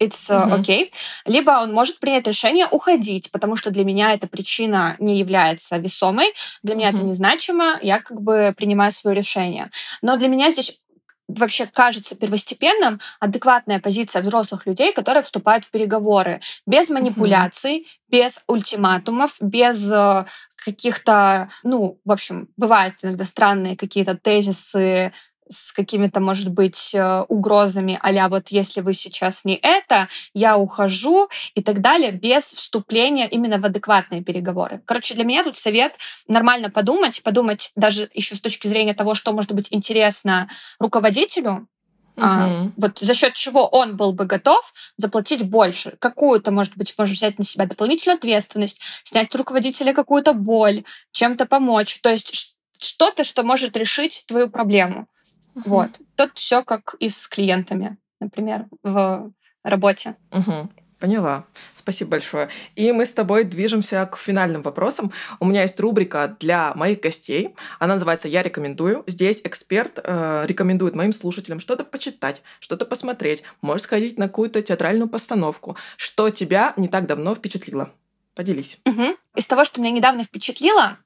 it's 0.00 0.30
uh, 0.30 0.46
mm-hmm. 0.46 0.60
okay. 0.60 0.92
Либо 1.24 1.52
он 1.52 1.72
может 1.72 1.98
принять 1.98 2.26
решение 2.26 2.66
уходить, 2.66 3.30
потому 3.30 3.56
что 3.56 3.70
для 3.70 3.84
меня 3.84 4.12
эта 4.12 4.26
причина 4.26 4.96
не 4.98 5.18
является 5.18 5.76
весомой, 5.78 6.32
для 6.62 6.74
меня 6.74 6.90
mm-hmm. 6.90 6.94
это 6.94 7.02
незначимо, 7.02 7.78
я 7.82 8.00
как 8.00 8.20
бы 8.20 8.54
принимаю 8.56 8.92
свое 8.92 9.16
решение. 9.16 9.70
Но 10.02 10.16
для 10.16 10.28
меня 10.28 10.50
здесь 10.50 10.80
вообще 11.28 11.66
кажется 11.66 12.14
первостепенным 12.14 13.00
адекватная 13.18 13.80
позиция 13.80 14.22
взрослых 14.22 14.66
людей, 14.66 14.92
которые 14.92 15.22
вступают 15.22 15.64
в 15.64 15.70
переговоры 15.70 16.40
без 16.66 16.88
манипуляций, 16.88 17.78
mm-hmm. 17.78 18.10
без 18.10 18.42
ультиматумов, 18.46 19.34
без 19.40 19.90
э, 19.90 20.24
каких-то, 20.64 21.48
ну, 21.64 21.98
в 22.04 22.12
общем, 22.12 22.48
бывают 22.56 22.94
иногда 23.02 23.24
странные 23.24 23.76
какие-то 23.76 24.16
тезисы 24.16 25.12
с 25.48 25.72
какими-то, 25.72 26.20
может 26.20 26.48
быть, 26.48 26.94
э, 26.94 27.22
угрозами, 27.28 27.98
а 28.02 28.28
вот 28.28 28.48
если 28.48 28.80
вы 28.80 28.94
сейчас 28.94 29.44
не 29.44 29.56
это, 29.56 30.08
я 30.34 30.56
ухожу 30.56 31.28
и 31.54 31.62
так 31.62 31.80
далее, 31.80 32.12
без 32.12 32.44
вступления 32.44 33.28
именно 33.28 33.58
в 33.58 33.64
адекватные 33.64 34.22
переговоры. 34.22 34.80
Короче, 34.84 35.14
для 35.14 35.24
меня 35.24 35.44
тут 35.44 35.56
совет 35.56 35.96
нормально 36.28 36.70
подумать, 36.70 37.22
подумать 37.22 37.70
даже 37.76 38.08
еще 38.14 38.34
с 38.34 38.40
точки 38.40 38.66
зрения 38.66 38.94
того, 38.94 39.14
что 39.14 39.32
может 39.32 39.52
быть 39.52 39.68
интересно 39.70 40.48
руководителю, 40.78 41.68
Угу. 42.16 42.24
А, 42.24 42.70
вот 42.78 42.98
за 42.98 43.12
счет 43.12 43.34
чего 43.34 43.66
он 43.66 43.96
был 43.96 44.12
бы 44.12 44.24
готов 44.24 44.72
заплатить 44.96 45.46
больше. 45.46 45.96
Какую-то, 45.98 46.50
может 46.50 46.74
быть, 46.76 46.94
может 46.96 47.14
взять 47.14 47.38
на 47.38 47.44
себя 47.44 47.66
дополнительную 47.66 48.16
ответственность, 48.16 48.80
снять 49.02 49.30
с 49.30 49.34
руководителя 49.34 49.92
какую-то 49.92 50.32
боль, 50.32 50.84
чем-то 51.12 51.44
помочь. 51.44 52.00
То 52.00 52.08
есть 52.08 52.56
что-то, 52.78 53.22
что 53.22 53.42
может 53.42 53.76
решить 53.76 54.24
твою 54.26 54.48
проблему. 54.48 55.08
Угу. 55.56 55.70
Вот. 55.70 56.00
Тут 56.14 56.38
все 56.38 56.62
как 56.62 56.94
и 57.00 57.08
с 57.08 57.26
клиентами, 57.26 57.96
например, 58.20 58.66
в 58.82 59.32
работе. 59.64 60.14
Угу. 60.30 60.70
Поняла. 60.98 61.44
Спасибо 61.74 62.12
большое. 62.12 62.48
И 62.74 62.90
мы 62.90 63.04
с 63.04 63.12
тобой 63.12 63.44
движемся 63.44 64.06
к 64.06 64.16
финальным 64.16 64.62
вопросам. 64.62 65.12
У 65.40 65.44
меня 65.44 65.62
есть 65.62 65.78
рубрика 65.78 66.36
для 66.40 66.72
моих 66.74 67.00
гостей. 67.00 67.54
Она 67.78 67.94
называется 67.94 68.28
«Я 68.28 68.42
рекомендую». 68.42 69.04
Здесь 69.06 69.42
эксперт 69.44 69.98
э, 70.02 70.44
рекомендует 70.46 70.94
моим 70.94 71.12
слушателям 71.12 71.60
что-то 71.60 71.84
почитать, 71.84 72.42
что-то 72.60 72.86
посмотреть, 72.86 73.42
может 73.60 73.84
сходить 73.84 74.18
на 74.18 74.28
какую-то 74.28 74.62
театральную 74.62 75.08
постановку. 75.08 75.76
Что 75.98 76.30
тебя 76.30 76.72
не 76.78 76.88
так 76.88 77.06
давно 77.06 77.34
впечатлило? 77.34 77.90
Поделись. 78.34 78.78
Угу. 78.86 79.16
Из 79.36 79.46
того, 79.46 79.64
что 79.64 79.80
меня 79.82 79.90
недавно 79.90 80.24
впечатлило, 80.24 80.96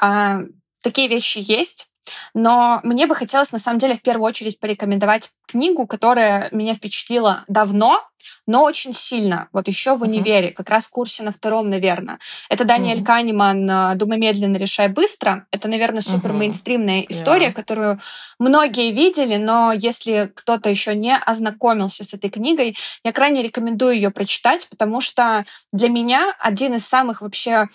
э, 0.00 0.46
такие 0.82 1.08
вещи 1.08 1.38
есть. 1.38 1.91
Но 2.34 2.80
мне 2.82 3.06
бы 3.06 3.14
хотелось, 3.14 3.52
на 3.52 3.58
самом 3.58 3.78
деле, 3.78 3.94
в 3.94 4.02
первую 4.02 4.26
очередь 4.26 4.58
порекомендовать 4.58 5.30
книгу, 5.46 5.86
которая 5.86 6.48
меня 6.50 6.74
впечатлила 6.74 7.44
давно, 7.46 8.02
но 8.46 8.62
очень 8.62 8.94
сильно. 8.94 9.48
Вот 9.52 9.68
еще 9.68 9.96
в 9.96 10.02
универе, 10.02 10.48
uh-huh. 10.48 10.54
как 10.54 10.70
раз 10.70 10.86
в 10.86 10.90
курсе 10.90 11.22
на 11.22 11.32
втором, 11.32 11.70
наверное. 11.70 12.18
Это 12.48 12.64
Даниэль 12.64 13.00
uh-huh. 13.00 13.04
Канеман 13.04 13.98
«Думай 13.98 14.18
медленно, 14.18 14.56
решай 14.56 14.88
быстро». 14.88 15.46
Это, 15.50 15.68
наверное, 15.68 16.02
супер 16.02 16.32
мейнстримная 16.32 17.02
uh-huh. 17.02 17.06
история, 17.10 17.48
yeah. 17.48 17.52
которую 17.52 18.00
многие 18.38 18.92
видели, 18.92 19.36
но 19.36 19.72
если 19.72 20.32
кто-то 20.34 20.70
еще 20.70 20.94
не 20.94 21.16
ознакомился 21.16 22.04
с 22.04 22.14
этой 22.14 22.30
книгой, 22.30 22.76
я 23.04 23.12
крайне 23.12 23.42
рекомендую 23.42 23.94
ее 23.94 24.10
прочитать, 24.10 24.68
потому 24.68 25.00
что 25.00 25.44
для 25.72 25.88
меня 25.88 26.34
один 26.38 26.74
из 26.74 26.86
самых 26.86 27.20
вообще 27.20 27.68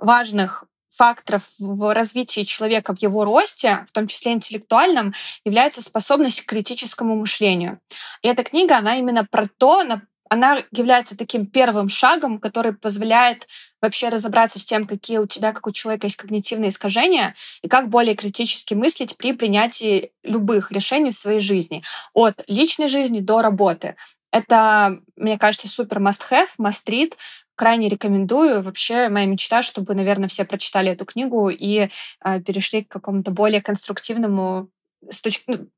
важных 0.00 0.64
факторов 0.96 1.42
в 1.58 1.92
развитии 1.94 2.42
человека, 2.42 2.94
в 2.94 3.02
его 3.02 3.24
росте, 3.24 3.84
в 3.88 3.92
том 3.92 4.06
числе 4.06 4.32
интеллектуальном, 4.32 5.14
является 5.44 5.82
способность 5.82 6.42
к 6.42 6.48
критическому 6.48 7.16
мышлению. 7.16 7.80
И 8.22 8.28
эта 8.28 8.44
книга, 8.44 8.78
она 8.78 8.96
именно 8.96 9.24
про 9.24 9.46
то, 9.58 9.82
она 10.30 10.62
является 10.72 11.16
таким 11.16 11.46
первым 11.46 11.88
шагом, 11.88 12.38
который 12.38 12.72
позволяет 12.72 13.46
вообще 13.80 14.08
разобраться 14.08 14.58
с 14.58 14.64
тем, 14.64 14.86
какие 14.86 15.18
у 15.18 15.26
тебя, 15.26 15.52
как 15.52 15.66
у 15.66 15.72
человека, 15.72 16.06
есть 16.06 16.16
когнитивные 16.16 16.70
искажения, 16.70 17.34
и 17.62 17.68
как 17.68 17.88
более 17.88 18.14
критически 18.14 18.74
мыслить 18.74 19.16
при 19.16 19.32
принятии 19.32 20.12
любых 20.22 20.72
решений 20.72 21.10
в 21.10 21.14
своей 21.14 21.40
жизни, 21.40 21.82
от 22.14 22.42
личной 22.48 22.88
жизни 22.88 23.20
до 23.20 23.42
работы. 23.42 23.96
Это, 24.34 24.98
мне 25.14 25.38
кажется, 25.38 25.68
супер 25.68 26.00
must-have, 26.00 26.48
must-read, 26.58 27.12
крайне 27.54 27.88
рекомендую. 27.88 28.62
Вообще 28.62 29.08
моя 29.08 29.26
мечта, 29.26 29.62
чтобы, 29.62 29.94
наверное, 29.94 30.28
все 30.28 30.44
прочитали 30.44 30.90
эту 30.90 31.04
книгу 31.04 31.50
и 31.50 31.88
э, 32.24 32.40
перешли 32.40 32.82
к 32.82 32.88
какому-то 32.88 33.30
более 33.30 33.62
конструктивному 33.62 34.70
с 35.08 35.20
точки, 35.22 35.44
ну, 35.46 35.68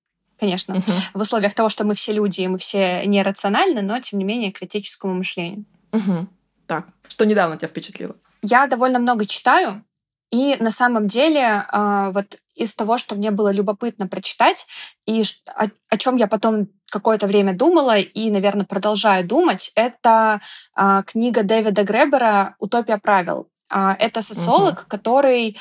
конечно, 0.41 0.73
uh-huh. 0.73 1.03
в 1.13 1.21
условиях 1.21 1.53
того, 1.53 1.69
что 1.69 1.85
мы 1.85 1.95
все 1.95 2.15
люди 2.15 2.41
и 2.41 2.49
мы 2.49 2.57
все 2.57 3.05
нерациональны, 3.05 3.83
но 3.83 4.01
тем 4.01 4.21
не 4.21 4.25
менее 4.25 4.53
критическому 4.53 5.13
мышлению. 5.13 5.67
Uh-huh. 5.91 6.27
Так, 6.67 6.87
что 7.09 7.27
недавно 7.27 7.59
тебя 7.59 7.69
впечатлило? 7.69 8.17
Я 8.41 8.69
довольно 8.69 8.99
много 8.99 9.27
читаю, 9.27 9.85
и 10.31 10.57
на 10.61 10.71
самом 10.71 11.09
деле 11.09 11.67
э, 11.71 12.11
вот 12.15 12.39
из 12.55 12.75
того, 12.75 12.97
что 12.97 13.17
мне 13.17 13.31
было 13.31 13.53
любопытно 13.53 14.09
прочитать, 14.09 14.67
и 15.05 15.25
о, 15.47 15.67
о 15.91 15.99
чем 15.99 16.17
я 16.17 16.27
потом 16.27 16.69
какое-то 16.91 17.27
время 17.27 17.55
думала 17.55 17.99
и, 17.99 18.31
наверное, 18.31 18.67
продолжаю 18.67 19.27
думать, 19.27 19.73
это 19.75 20.41
э, 20.77 21.03
книга 21.07 21.43
Дэвида 21.43 21.83
Гребера 21.83 22.57
«Утопия 22.59 22.99
правил». 22.99 23.49
Э, 23.73 23.95
это 23.99 24.23
социолог, 24.23 24.81
угу. 24.81 24.89
который 24.89 25.57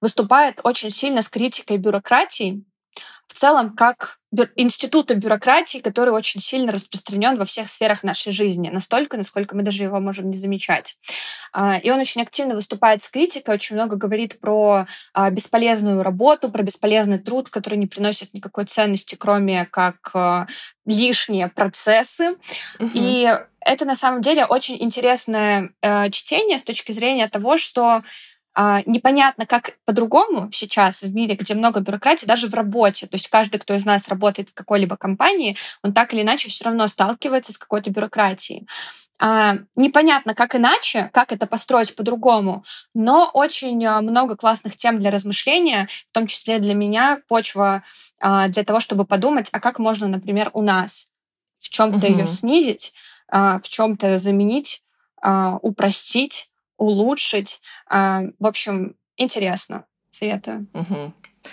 выступает 0.00 0.60
очень 0.64 0.90
сильно 0.90 1.22
с 1.22 1.28
критикой 1.28 1.78
бюрократии, 1.78 2.64
в 3.26 3.34
целом 3.34 3.74
как 3.74 4.18
бю- 4.34 4.48
института 4.56 5.14
бюрократии, 5.14 5.78
который 5.78 6.10
очень 6.10 6.40
сильно 6.40 6.72
распространен 6.72 7.36
во 7.36 7.44
всех 7.44 7.68
сферах 7.68 8.02
нашей 8.02 8.32
жизни, 8.32 8.70
настолько, 8.70 9.16
насколько 9.16 9.56
мы 9.56 9.62
даже 9.62 9.82
его 9.82 10.00
можем 10.00 10.30
не 10.30 10.36
замечать. 10.36 10.96
А, 11.52 11.76
и 11.76 11.90
он 11.90 12.00
очень 12.00 12.22
активно 12.22 12.54
выступает 12.54 13.02
с 13.02 13.08
критикой, 13.08 13.54
очень 13.54 13.76
много 13.76 13.96
говорит 13.96 14.40
про 14.40 14.86
а, 15.12 15.30
бесполезную 15.30 16.02
работу, 16.02 16.50
про 16.50 16.62
бесполезный 16.62 17.18
труд, 17.18 17.48
который 17.48 17.78
не 17.78 17.86
приносит 17.86 18.32
никакой 18.34 18.64
ценности, 18.64 19.16
кроме 19.16 19.66
как 19.66 20.10
а, 20.14 20.46
лишние 20.84 21.48
процессы. 21.48 22.36
Угу. 22.78 22.90
И 22.94 23.38
это 23.60 23.84
на 23.84 23.96
самом 23.96 24.22
деле 24.22 24.44
очень 24.44 24.80
интересное 24.80 25.70
э, 25.82 26.08
чтение 26.10 26.58
с 26.58 26.62
точки 26.62 26.92
зрения 26.92 27.28
того, 27.28 27.56
что 27.56 28.02
непонятно, 28.86 29.46
как 29.46 29.76
по-другому 29.84 30.50
сейчас 30.52 31.02
в 31.02 31.14
мире, 31.14 31.34
где 31.34 31.54
много 31.54 31.80
бюрократии, 31.80 32.26
даже 32.26 32.48
в 32.48 32.54
работе. 32.54 33.06
То 33.06 33.16
есть 33.16 33.28
каждый, 33.28 33.58
кто 33.58 33.74
из 33.74 33.84
нас 33.84 34.08
работает 34.08 34.48
в 34.48 34.54
какой-либо 34.54 34.96
компании, 34.96 35.56
он 35.82 35.92
так 35.92 36.14
или 36.14 36.22
иначе 36.22 36.48
все 36.48 36.64
равно 36.64 36.86
сталкивается 36.86 37.52
с 37.52 37.58
какой-то 37.58 37.90
бюрократией. 37.90 38.66
А, 39.18 39.58
непонятно, 39.76 40.34
как 40.34 40.54
иначе, 40.54 41.10
как 41.12 41.32
это 41.32 41.46
построить 41.46 41.96
по-другому, 41.96 42.64
но 42.94 43.30
очень 43.32 43.82
а, 43.86 44.02
много 44.02 44.36
классных 44.36 44.76
тем 44.76 44.98
для 44.98 45.10
размышления, 45.10 45.88
в 46.10 46.14
том 46.14 46.26
числе 46.26 46.58
для 46.58 46.74
меня 46.74 47.20
почва 47.26 47.82
а, 48.20 48.48
для 48.48 48.62
того, 48.62 48.78
чтобы 48.78 49.06
подумать, 49.06 49.48
а 49.52 49.60
как 49.60 49.78
можно, 49.78 50.06
например, 50.06 50.50
у 50.52 50.60
нас 50.60 51.08
в 51.58 51.70
чем-то 51.70 52.06
угу. 52.06 52.06
ее 52.06 52.26
снизить, 52.26 52.92
а, 53.28 53.58
в 53.60 53.68
чем-то 53.68 54.18
заменить, 54.18 54.82
а, 55.22 55.58
упростить, 55.62 56.50
улучшить. 56.76 57.60
А, 57.88 58.22
в 58.38 58.46
общем, 58.46 58.96
интересно. 59.16 59.84
Советую. 60.10 60.66
Угу. 60.72 61.12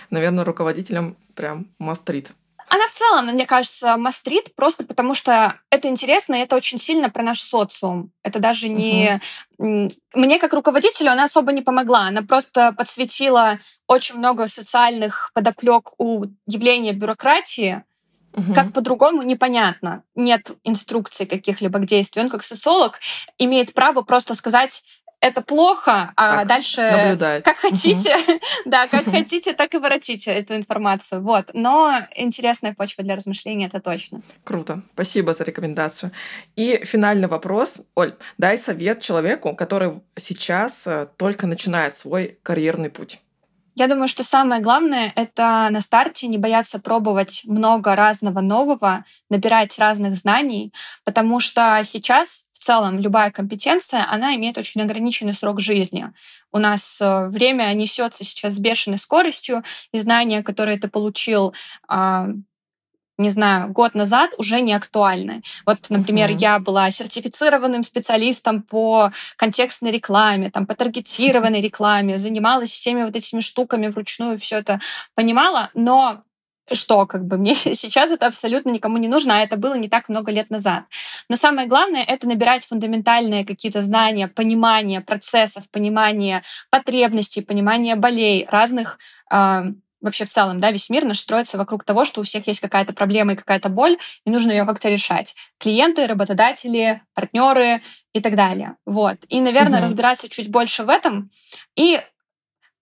Наверное, 0.10 0.46
руководителям 0.46 1.18
прям 1.36 1.68
мастрит. 1.80 2.32
Она 2.70 2.88
в 2.88 2.92
целом, 2.92 3.28
мне 3.28 3.46
кажется, 3.46 3.98
мастрит 3.98 4.56
просто 4.56 4.84
потому, 4.84 5.14
что 5.14 5.60
это 5.70 5.90
интересно, 5.90 6.36
и 6.36 6.40
это 6.40 6.56
очень 6.56 6.80
сильно 6.80 7.10
про 7.10 7.22
наш 7.22 7.42
социум. 7.42 8.12
Это 8.24 8.40
даже 8.40 8.70
не... 8.70 9.22
Угу. 9.58 9.90
Мне 10.16 10.40
как 10.40 10.54
руководителю 10.54 11.12
она 11.12 11.26
особо 11.26 11.52
не 11.52 11.62
помогла. 11.62 12.08
Она 12.08 12.24
просто 12.24 12.72
подсветила 12.72 13.60
очень 13.88 14.18
много 14.18 14.48
социальных 14.48 15.32
подоплек 15.34 15.92
у 16.00 16.26
явления 16.48 16.94
бюрократии, 16.94 17.84
Угу. 18.36 18.54
Как 18.54 18.74
по-другому 18.74 19.22
непонятно. 19.22 20.04
Нет 20.16 20.52
инструкций 20.64 21.26
каких-либо 21.26 21.80
к 21.80 21.86
действию. 21.86 22.26
Он 22.26 22.32
как 22.32 22.44
социолог 22.44 23.00
имеет 23.38 23.74
право 23.74 24.02
просто 24.02 24.34
сказать, 24.34 24.84
это 25.24 25.42
плохо, 25.42 26.12
а 26.18 26.40
так, 26.40 26.48
дальше 26.48 26.82
наблюдает. 26.82 27.46
как 27.46 27.58
хотите, 27.58 28.14
да, 28.66 28.88
как 28.88 29.06
хотите, 29.06 29.54
так 29.54 29.74
и 29.74 29.78
воротите 29.78 30.32
эту 30.32 30.56
информацию. 30.56 31.22
Вот. 31.22 31.52
Но 31.54 31.98
интересная 32.14 32.74
почва 32.74 33.06
для 33.06 33.16
размышления 33.16 33.68
это 33.68 33.80
точно. 33.80 34.22
Круто. 34.44 34.82
Спасибо 34.94 35.34
за 35.34 35.46
рекомендацию. 35.46 36.12
И 36.58 36.84
финальный 36.84 37.30
вопрос. 37.30 37.80
Оль, 37.96 38.16
дай 38.38 38.58
совет 38.58 39.02
человеку, 39.02 39.56
который 39.56 40.02
сейчас 40.18 40.86
э, 40.88 41.08
только 41.18 41.48
начинает 41.48 41.94
свой 41.94 42.38
карьерный 42.44 42.90
путь. 42.90 43.22
Я 43.76 43.88
думаю, 43.88 44.08
что 44.08 44.24
самое 44.24 44.62
главное— 44.62 45.12
это 45.16 45.68
на 45.72 45.82
старте 45.82 46.28
не 46.28 46.38
бояться 46.38 46.80
пробовать 46.80 47.44
много 47.46 47.96
разного 47.96 48.42
нового, 48.42 49.04
набирать 49.30 49.80
разных 49.80 50.16
знаний, 50.16 50.74
потому 51.06 51.40
что 51.40 51.82
сейчас 51.84 52.46
целом 52.64 53.00
любая 53.00 53.32
компетенция, 53.32 54.06
она 54.10 54.36
имеет 54.36 54.58
очень 54.58 54.82
ограниченный 54.82 55.34
срок 55.34 55.60
жизни. 55.60 56.08
У 56.52 56.60
нас 56.60 57.00
э, 57.02 57.28
время 57.28 57.74
несется 57.74 58.24
сейчас 58.24 58.54
с 58.54 58.60
бешеной 58.60 58.98
скоростью, 58.98 59.64
и 59.92 60.00
знания, 60.00 60.44
которые 60.44 60.80
ты 60.80 60.88
получил 60.88 61.54
а, 61.88 62.28
не 63.18 63.30
знаю, 63.30 63.72
год 63.72 63.94
назад 63.94 64.32
уже 64.38 64.60
не 64.62 64.74
актуальны. 64.74 65.44
Вот, 65.66 65.90
например, 65.90 66.32
uh-huh. 66.32 66.38
я 66.40 66.60
была 66.60 66.90
сертифицированным 66.90 67.84
специалистом 67.84 68.64
по 68.64 69.12
контекстной 69.38 69.92
рекламе, 69.92 70.50
там, 70.50 70.66
по 70.66 70.76
таргетированной 70.76 71.62
рекламе, 71.68 72.18
занималась 72.18 72.72
всеми 72.72 73.04
вот 73.04 73.16
этими 73.16 73.40
штуками 73.40 73.88
вручную, 73.88 74.38
все 74.40 74.58
это 74.58 74.80
понимала, 75.16 75.70
но 75.76 76.24
что 76.72 77.06
как 77.06 77.26
бы 77.26 77.38
мне 77.38 77.56
сейчас 77.56 78.12
это 78.12 78.28
абсолютно 78.28 78.70
никому 78.70 78.98
не 78.98 79.08
нужно, 79.08 79.38
а 79.38 79.42
это 79.42 79.58
было 79.58 79.76
не 79.76 79.90
так 79.90 80.10
много 80.10 80.32
лет 80.32 80.50
назад. 80.50 80.86
Но 81.30 81.36
самое 81.36 81.68
главное— 81.68 82.04
это 82.08 82.28
набирать 82.28 82.66
фундаментальные 82.66 83.46
какие-то 83.46 83.82
знания, 83.82 84.28
понимание 84.28 85.02
процессов, 85.02 85.70
понимание 85.70 86.44
потребностей, 86.70 87.42
понимание 87.42 87.96
болей 87.96 88.46
разных 88.50 89.00
э, 89.32 89.64
вообще 90.04 90.26
в 90.26 90.30
целом, 90.30 90.60
да, 90.60 90.70
весь 90.70 90.90
мир 90.90 91.06
наш 91.06 91.20
строится 91.20 91.58
вокруг 91.58 91.86
того, 91.86 92.04
что 92.04 92.22
у 92.22 92.24
всех 92.24 92.46
есть 92.48 92.60
какая-то 92.60 92.94
проблема 92.94 93.34
и 93.34 93.36
какая-то 93.38 93.70
боль, 93.70 93.98
и 94.26 94.30
нужно 94.30 94.52
ее 94.52 94.66
как-то 94.66 94.90
решать. 94.90 95.34
Клиенты, 95.58 96.06
работодатели, 96.08 97.02
партнеры 97.14 97.82
и 98.12 98.20
так 98.20 98.36
далее. 98.36 98.76
Вот. 98.86 99.18
И, 99.30 99.40
наверное, 99.40 99.80
угу. 99.80 99.86
разбираться 99.86 100.30
чуть 100.30 100.52
больше 100.52 100.84
в 100.84 100.90
этом 100.90 101.32
и 101.76 102.02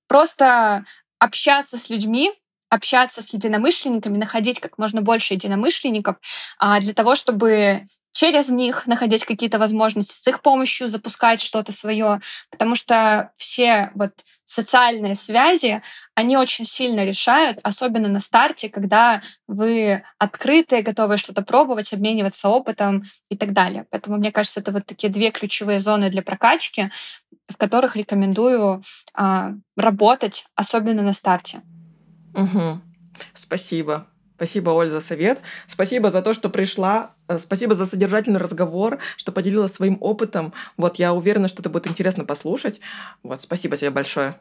просто 0.07 0.83
общаться 1.19 1.77
с 1.77 1.89
людьми, 1.91 2.31
общаться 2.71 3.21
с 3.21 3.33
единомышленниками, 3.33 4.17
находить 4.17 4.61
как 4.61 4.77
можно 4.77 5.01
больше 5.01 5.33
единомышленников 5.33 6.15
а, 6.57 6.79
для 6.79 6.93
того, 6.93 7.15
чтобы 7.15 7.87
через 8.13 8.49
них 8.49 8.87
находить 8.87 9.25
какие-то 9.25 9.59
возможности, 9.59 10.13
с 10.13 10.27
их 10.27 10.41
помощью 10.41 10.87
запускать 10.87 11.41
что-то 11.41 11.71
свое, 11.71 12.21
потому 12.49 12.75
что 12.75 13.31
все 13.35 13.91
вот 13.93 14.11
социальные 14.45 15.15
связи, 15.15 15.81
они 16.15 16.37
очень 16.37 16.65
сильно 16.65 17.03
решают, 17.05 17.59
особенно 17.63 18.07
на 18.07 18.19
старте, 18.19 18.69
когда 18.69 19.21
вы 19.47 20.03
открыты, 20.17 20.81
готовы 20.81 21.17
что-то 21.17 21.41
пробовать, 21.41 21.93
обмениваться 21.93 22.49
опытом 22.49 23.03
и 23.29 23.37
так 23.37 23.51
далее. 23.53 23.85
Поэтому, 23.89 24.17
мне 24.17 24.31
кажется, 24.31 24.61
это 24.61 24.71
вот 24.71 24.85
такие 24.85 25.11
две 25.11 25.31
ключевые 25.31 25.79
зоны 25.81 26.09
для 26.09 26.21
прокачки, 26.21 26.89
в 27.49 27.57
которых 27.57 27.97
рекомендую 27.97 28.81
а, 29.13 29.51
работать, 29.75 30.45
особенно 30.55 31.01
на 31.01 31.13
старте. 31.13 31.61
Угу. 32.33 32.81
Спасибо. 33.33 34.07
Спасибо, 34.35 34.71
Оль, 34.71 34.89
за 34.89 35.01
совет. 35.01 35.39
Спасибо 35.67 36.09
за 36.09 36.23
то, 36.23 36.33
что 36.33 36.49
пришла. 36.49 37.11
Э, 37.27 37.37
спасибо 37.37 37.75
за 37.75 37.85
содержательный 37.85 38.39
разговор, 38.39 38.97
что 39.15 39.31
поделилась 39.31 39.71
своим 39.71 39.97
опытом. 40.01 40.53
Вот 40.77 40.97
я 40.97 41.13
уверена, 41.13 41.47
что 41.47 41.61
это 41.61 41.69
будет 41.69 41.85
интересно 41.85 42.25
послушать. 42.25 42.81
Вот, 43.21 43.43
спасибо 43.43 43.77
тебе 43.77 43.91
большое. 43.91 44.35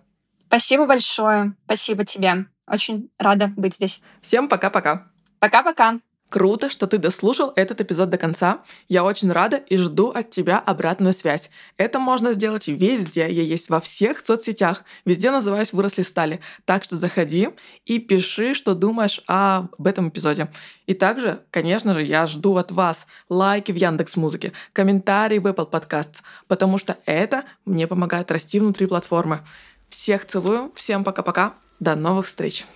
Спасибо 0.46 0.86
большое. 0.86 1.54
Спасибо 1.66 2.06
тебе. 2.06 2.46
Очень 2.66 3.10
рада 3.18 3.52
быть 3.56 3.74
здесь. 3.74 4.00
Всем 4.22 4.48
пока-пока. 4.48 5.08
Пока-пока. 5.38 6.00
Круто, 6.30 6.70
что 6.70 6.86
ты 6.86 6.98
дослушал 6.98 7.52
этот 7.56 7.80
эпизод 7.80 8.08
до 8.08 8.16
конца. 8.16 8.62
Я 8.88 9.02
очень 9.02 9.32
рада 9.32 9.56
и 9.56 9.76
жду 9.76 10.10
от 10.10 10.30
тебя 10.30 10.60
обратную 10.60 11.12
связь. 11.12 11.50
Это 11.76 11.98
можно 11.98 12.32
сделать 12.32 12.68
везде. 12.68 13.28
Я 13.28 13.42
есть 13.42 13.68
во 13.68 13.80
всех 13.80 14.24
соцсетях. 14.24 14.84
Везде 15.04 15.32
называюсь 15.32 15.72
«Выросли 15.72 16.02
стали». 16.02 16.40
Так 16.64 16.84
что 16.84 16.96
заходи 16.96 17.48
и 17.84 17.98
пиши, 17.98 18.54
что 18.54 18.76
думаешь 18.76 19.20
об 19.26 19.84
этом 19.84 20.10
эпизоде. 20.10 20.52
И 20.86 20.94
также, 20.94 21.40
конечно 21.50 21.94
же, 21.94 22.04
я 22.04 22.28
жду 22.28 22.56
от 22.56 22.70
вас 22.70 23.08
лайки 23.28 23.72
в 23.72 23.76
Яндекс 23.76 24.14
Музыке, 24.14 24.52
комментарии 24.72 25.38
в 25.38 25.48
Apple 25.48 25.68
Podcasts, 25.68 26.22
потому 26.46 26.78
что 26.78 26.96
это 27.06 27.42
мне 27.64 27.88
помогает 27.88 28.30
расти 28.30 28.60
внутри 28.60 28.86
платформы. 28.86 29.40
Всех 29.88 30.24
целую, 30.24 30.70
всем 30.76 31.02
пока-пока, 31.02 31.54
до 31.80 31.96
новых 31.96 32.26
встреч! 32.26 32.66